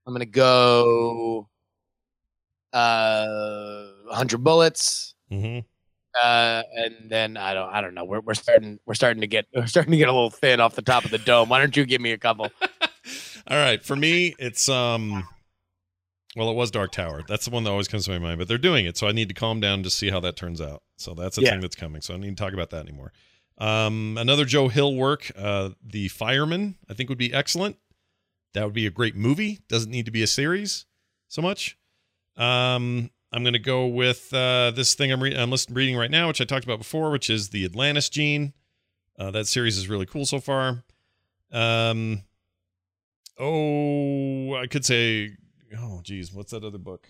[0.06, 1.47] I'm gonna go
[2.74, 5.16] uh 100 Bullets.
[5.32, 5.60] Mm-hmm.
[6.22, 8.04] Uh, and then I don't, I don't know.
[8.04, 10.76] We're, we're starting, we're starting to get, we're starting to get a little thin off
[10.76, 11.47] the top of the dome.
[11.47, 12.49] Why don't you give me a couple?
[13.47, 15.27] All right, for me, it's um,
[16.35, 17.23] well, it was Dark Tower.
[17.27, 18.39] That's the one that always comes to my mind.
[18.39, 20.61] But they're doing it, so I need to calm down to see how that turns
[20.61, 20.83] out.
[20.97, 21.51] So that's a Yeah.
[21.51, 22.01] thing that's coming.
[22.01, 23.11] So I need to talk about that anymore.
[23.57, 27.77] Um, another Joe Hill work, uh, The Fireman, I think would be excellent.
[28.53, 29.59] That would be a great movie.
[29.67, 30.85] Doesn't need to be a series
[31.27, 31.77] so much.
[32.37, 36.11] Um, I'm going to go with uh, this thing I'm, re- I'm listen- reading right
[36.11, 38.53] now, which I talked about before, which is the Atlantis Gene.
[39.17, 40.83] Uh, that series is really cool so far.
[41.51, 42.23] Um,
[43.39, 45.32] oh, I could say,
[45.77, 47.07] oh, geez, what's that other book?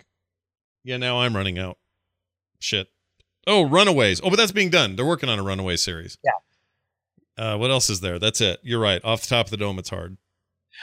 [0.84, 1.78] Yeah, now I'm running out.
[2.60, 2.88] Shit.
[3.48, 4.22] Oh, Runaways.
[4.24, 4.96] Oh, but that's being done.
[4.96, 6.18] They're working on a Runaway series.
[6.24, 6.32] Yeah.
[7.38, 8.20] Uh, what else is there?
[8.20, 8.60] That's it.
[8.62, 9.04] You're right.
[9.04, 10.18] Off the top of the dome, it's hard.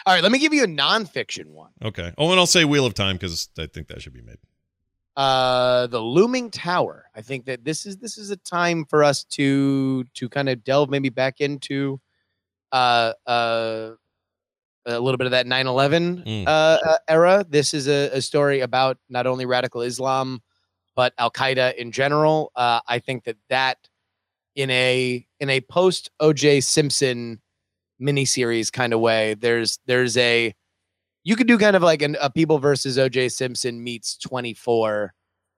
[0.07, 1.71] All right, let me give you a nonfiction one.
[1.83, 2.13] Okay.
[2.19, 4.39] Oh, and I'll say Wheel of Time because I think that should be made.
[5.17, 7.07] Uh, the Looming Tower.
[7.15, 10.63] I think that this is this is a time for us to to kind of
[10.63, 12.01] delve maybe back into
[12.71, 13.91] uh uh
[14.89, 16.47] a little bit of that 9/11 Mm.
[16.47, 17.45] uh, uh, era.
[17.49, 20.43] This is a, a story about not only radical Islam
[20.97, 22.51] but Al Qaeda in general.
[22.57, 23.79] Uh, I think that that
[24.57, 27.41] in a in a post OJ Simpson
[28.01, 30.53] miniseries kind of way, there's there's a
[31.25, 35.13] you could do kind of like an, a People versus OJ Simpson meets 24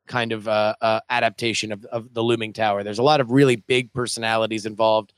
[0.08, 2.82] kind of uh, uh, adaptation of, of the Looming Tower.
[2.82, 5.12] There's a lot of really big personalities involved,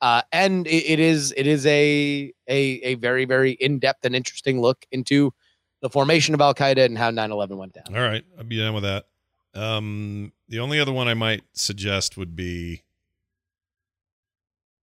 [0.00, 4.14] uh, and it, it is it is a a a very very in depth and
[4.14, 5.32] interesting look into
[5.80, 7.96] the formation of Al Qaeda and how 9/11 went down.
[7.96, 8.24] All right.
[8.36, 9.06] I'll be down with that.
[9.54, 12.82] Um, the only other one I might suggest would be.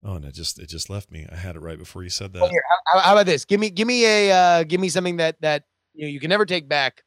[0.05, 1.27] Oh, and it just it just left me.
[1.31, 2.51] I had it right before you said that.
[2.51, 3.45] Here, how, how about this?
[3.45, 6.29] Give me give me a uh, give me something that that you know you can
[6.29, 7.03] never take back.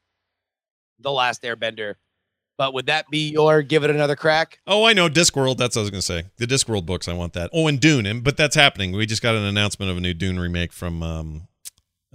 [1.00, 1.96] The Last Airbender,
[2.58, 4.60] but would that be your give it another crack?
[4.68, 5.58] Oh, I know Discworld.
[5.58, 6.24] That's what I was going to say.
[6.38, 7.08] The Discworld books.
[7.08, 7.50] I want that.
[7.54, 8.06] Oh, and Dune.
[8.06, 8.92] And but that's happening.
[8.94, 11.48] We just got an announcement of a new Dune remake from um,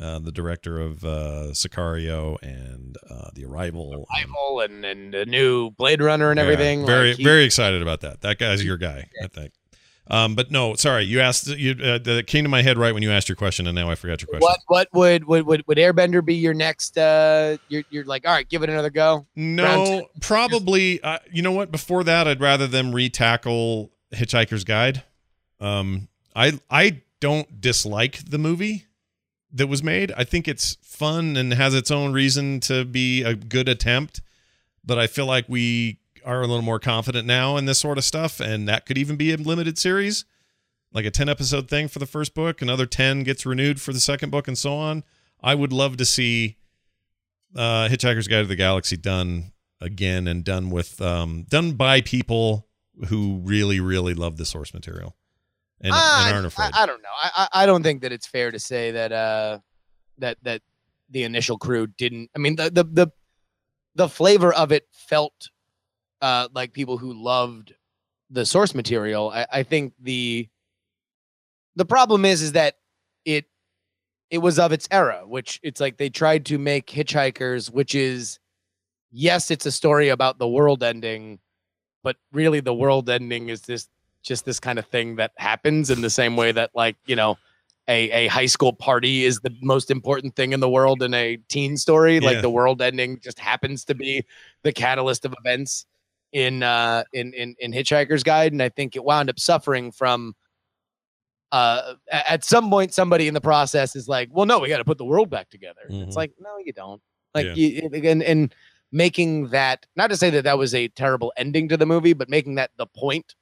[0.01, 3.93] uh, the director of uh, Sicario and uh, The Arrival.
[3.93, 6.87] and- Rival and and the new Blade Runner and Yeah, everything.
[6.87, 8.23] very like, he- very excited about that.
[8.23, 9.09] That guy's your guy.
[9.23, 9.53] I think.
[10.11, 11.05] Um, but no, sorry.
[11.05, 11.47] You asked.
[11.47, 13.89] You uh, that came to my head right when you asked your question, and now
[13.89, 14.43] I forgot your question.
[14.43, 16.99] What what would would would, would Airbender be your next?
[16.99, 19.27] uh You're you're like, all right, give it another go.
[19.37, 21.01] No, probably.
[21.01, 21.71] Uh, you know what?
[21.71, 25.05] Before that, I'd rather them retackle Hitchhiker's Guide.
[25.61, 28.87] Um, I I don't dislike the movie
[29.53, 30.13] that was made.
[30.17, 34.23] I think it's fun and has its own reason to be a good attempt.
[34.85, 38.05] But I feel like we are a little more confident now in this sort of
[38.05, 40.25] stuff, and that could even be a limited series.
[40.93, 44.01] like a 10 episode thing for the first book, another 10 gets renewed for the
[44.01, 45.05] second book, and so on.
[45.41, 46.57] I would love to see
[47.57, 52.67] uh, Hitchhiker's Guide to the Galaxy done again and done with um, done by people
[53.09, 55.17] who really, really love the source material
[55.81, 56.71] and, Ah, and aren't afraid.
[56.75, 57.09] I, I don't know.
[57.17, 59.59] I, I I don't think that it's fair to say that uh
[60.19, 60.61] that that
[61.09, 62.31] the initial crew didn't.
[62.37, 63.07] I mean the the the
[63.95, 65.49] the flavor of it felt
[66.23, 67.75] uh like people who loved
[68.31, 69.31] the source material.
[69.31, 70.49] I, I think the
[71.77, 72.77] the problem is is that
[73.25, 73.47] it
[74.31, 78.39] it was of its era, which it's like they tried to make Hitchhikers, which is
[79.11, 81.41] yes, it's a story about the world ending,
[82.03, 83.89] but really the world ending is this
[84.23, 87.37] just this kind of thing that happens in the same way that like you know
[87.89, 91.39] a, a high school party is the most important thing in the world in a
[91.49, 92.27] teen story Yeah.
[92.27, 94.25] like the world ending just happens to be
[94.63, 95.87] the catalyst of events
[96.33, 100.35] in uh in in, in hitchhiker's guide and i think it wound up suffering from
[101.53, 104.85] uh at some point somebody in the process is like well no we got to
[104.85, 106.07] put the world back together Mhm.
[106.07, 107.03] it's like no you don't
[107.35, 107.55] like Yeah.
[107.55, 108.55] you and and
[108.93, 112.29] making that not to say that that was a terrible ending to the movie but
[112.29, 113.35] making that the point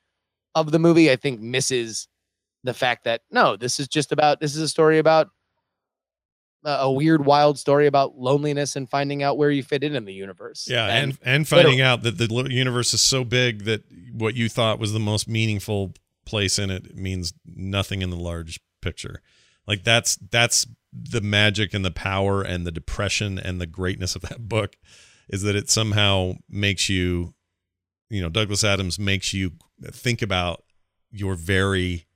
[0.55, 2.09] of the movie i think misses
[2.65, 5.29] the fact that no this is just about this is a story about
[6.65, 10.13] a, weird wild story about loneliness and finding out where you fit in in the
[10.13, 14.49] universe Yeah, and and finding out that the universe is so big that what you
[14.49, 15.95] thought was the most meaningful
[16.27, 19.23] place in it means nothing in the large picture.
[19.67, 24.23] Like that's that's the magic and the power and the depression and the greatness of
[24.23, 24.77] that book
[25.29, 27.35] is that it somehow makes you
[28.11, 29.53] you know Douglas Adams makes you
[29.85, 30.65] think about
[31.11, 32.07] your very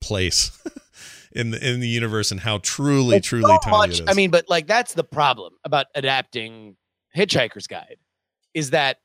[0.00, 0.50] place
[1.34, 4.08] in the in the universe and how truly It's truly so tiny much- it is.
[4.08, 6.76] I mean, but like that's the problem about adapting
[7.16, 7.96] Hitchhiker's Guide
[8.54, 8.98] is that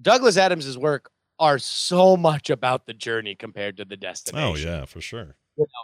[0.00, 4.68] Douglas Adams's work are so much about the journey compared to the oh, destination.
[4.68, 5.36] oh yeah, for sure.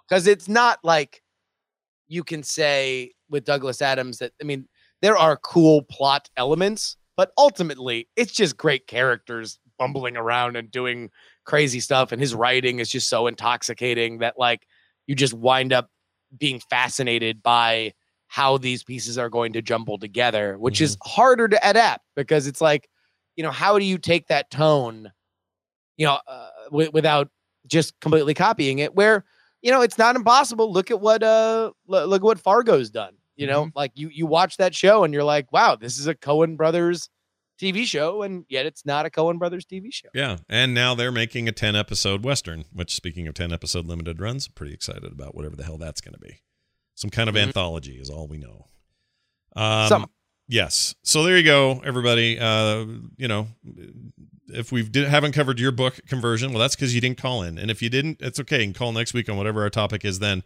[0.08, 1.22] because it's not like
[2.08, 4.66] you can say with Douglas Adams that I mean
[5.02, 11.10] there are cool plot elements, but ultimately it's just great characters bumbling around and doing
[11.44, 14.66] crazy stuff, and his writing is just so intoxicating that like
[15.06, 15.90] you just wind up
[16.38, 17.92] being fascinated by
[18.28, 22.60] how these pieces are going to jumble together, which is harder to adapt because it's
[22.60, 22.88] like,
[23.34, 25.10] you know, how do you take that tone,
[25.96, 27.28] you know, uh, wi- without
[27.66, 28.94] just completely copying it?
[28.94, 29.24] Where
[29.62, 30.72] you know, it's not impossible.
[30.72, 33.14] Look at what uh lo- look at what Fargo's done.
[33.36, 36.14] You know, like you you watch that show and you're like, wow, this is a
[36.14, 37.08] Coen Brothers
[37.60, 40.08] TV show, and yet it's not a Coen Brothers TV show.
[40.14, 44.20] Yeah, and now they're making a 10 episode western, which speaking of 10 episode limited
[44.20, 46.40] runs, I'm pretty excited about whatever the hell that's going to be.
[46.94, 47.42] Some kind of Mhm.
[47.48, 48.66] anthology is all we know.
[49.56, 50.06] Um Some.
[50.48, 50.94] yes.
[51.02, 52.38] So there you go everybody.
[52.38, 52.84] Uh
[53.16, 53.48] you know,
[54.48, 57.58] if we did, haven't covered your book conversion, well that's cuz you didn't call in.
[57.58, 58.58] And if you didn't, it's okay.
[58.60, 60.42] You can call next week on whatever our topic is then.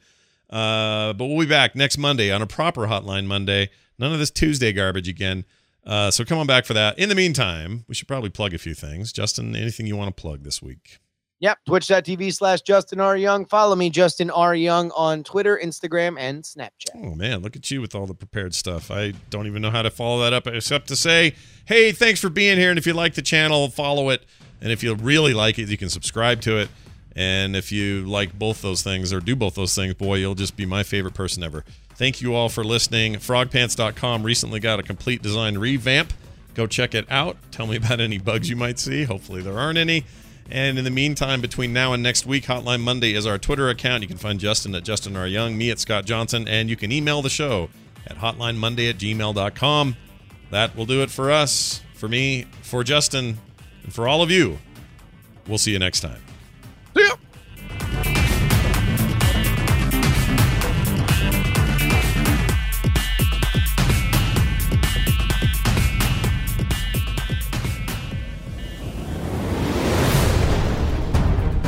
[0.48, 3.68] Uh but we'll be back next Monday on a proper hotline Monday.
[3.98, 5.44] None of this Tuesday garbage again.
[5.86, 6.98] Uh, so come on back for that.
[6.98, 9.12] In the meantime, we should probably plug a few things.
[9.12, 10.98] Justin, anything you want to plug this week?
[11.40, 13.16] Yep, twitch.tv slash Justin R.
[13.16, 13.44] Young.
[13.44, 14.54] Follow me, Justin R.
[14.54, 16.94] Young, on Twitter, Instagram, and Snapchat.
[16.94, 18.90] Oh man, look at you with all the prepared stuff.
[18.90, 21.34] I don't even know how to follow that up except to say,
[21.66, 22.70] hey, thanks for being here.
[22.70, 24.24] And if you like the channel, follow it.
[24.62, 26.70] And if you really like it, you can subscribe to it.
[27.14, 30.56] And if you like both those things or do both those things, boy, you'll just
[30.56, 31.64] be my favorite person ever.
[31.96, 33.14] Thank you all for listening.
[33.14, 36.12] Frogpants.com recently got a complete design revamp.
[36.54, 37.36] Go check it out.
[37.50, 39.04] Tell me about any bugs you might see.
[39.04, 40.04] Hopefully, there aren't any.
[40.50, 44.02] And in the meantime, between now and next week, Hotline Monday is our Twitter account.
[44.02, 45.26] You can find Justin at Justin R.
[45.26, 47.70] Young, me at Scott Johnson, and you can email the show
[48.06, 49.96] at hotlinemonday at gmail.com.
[50.50, 53.38] That will do it for us, for me, for Justin,
[53.82, 54.58] and for all of you.
[55.48, 56.22] We'll see you next time.
[56.96, 57.14] See ya.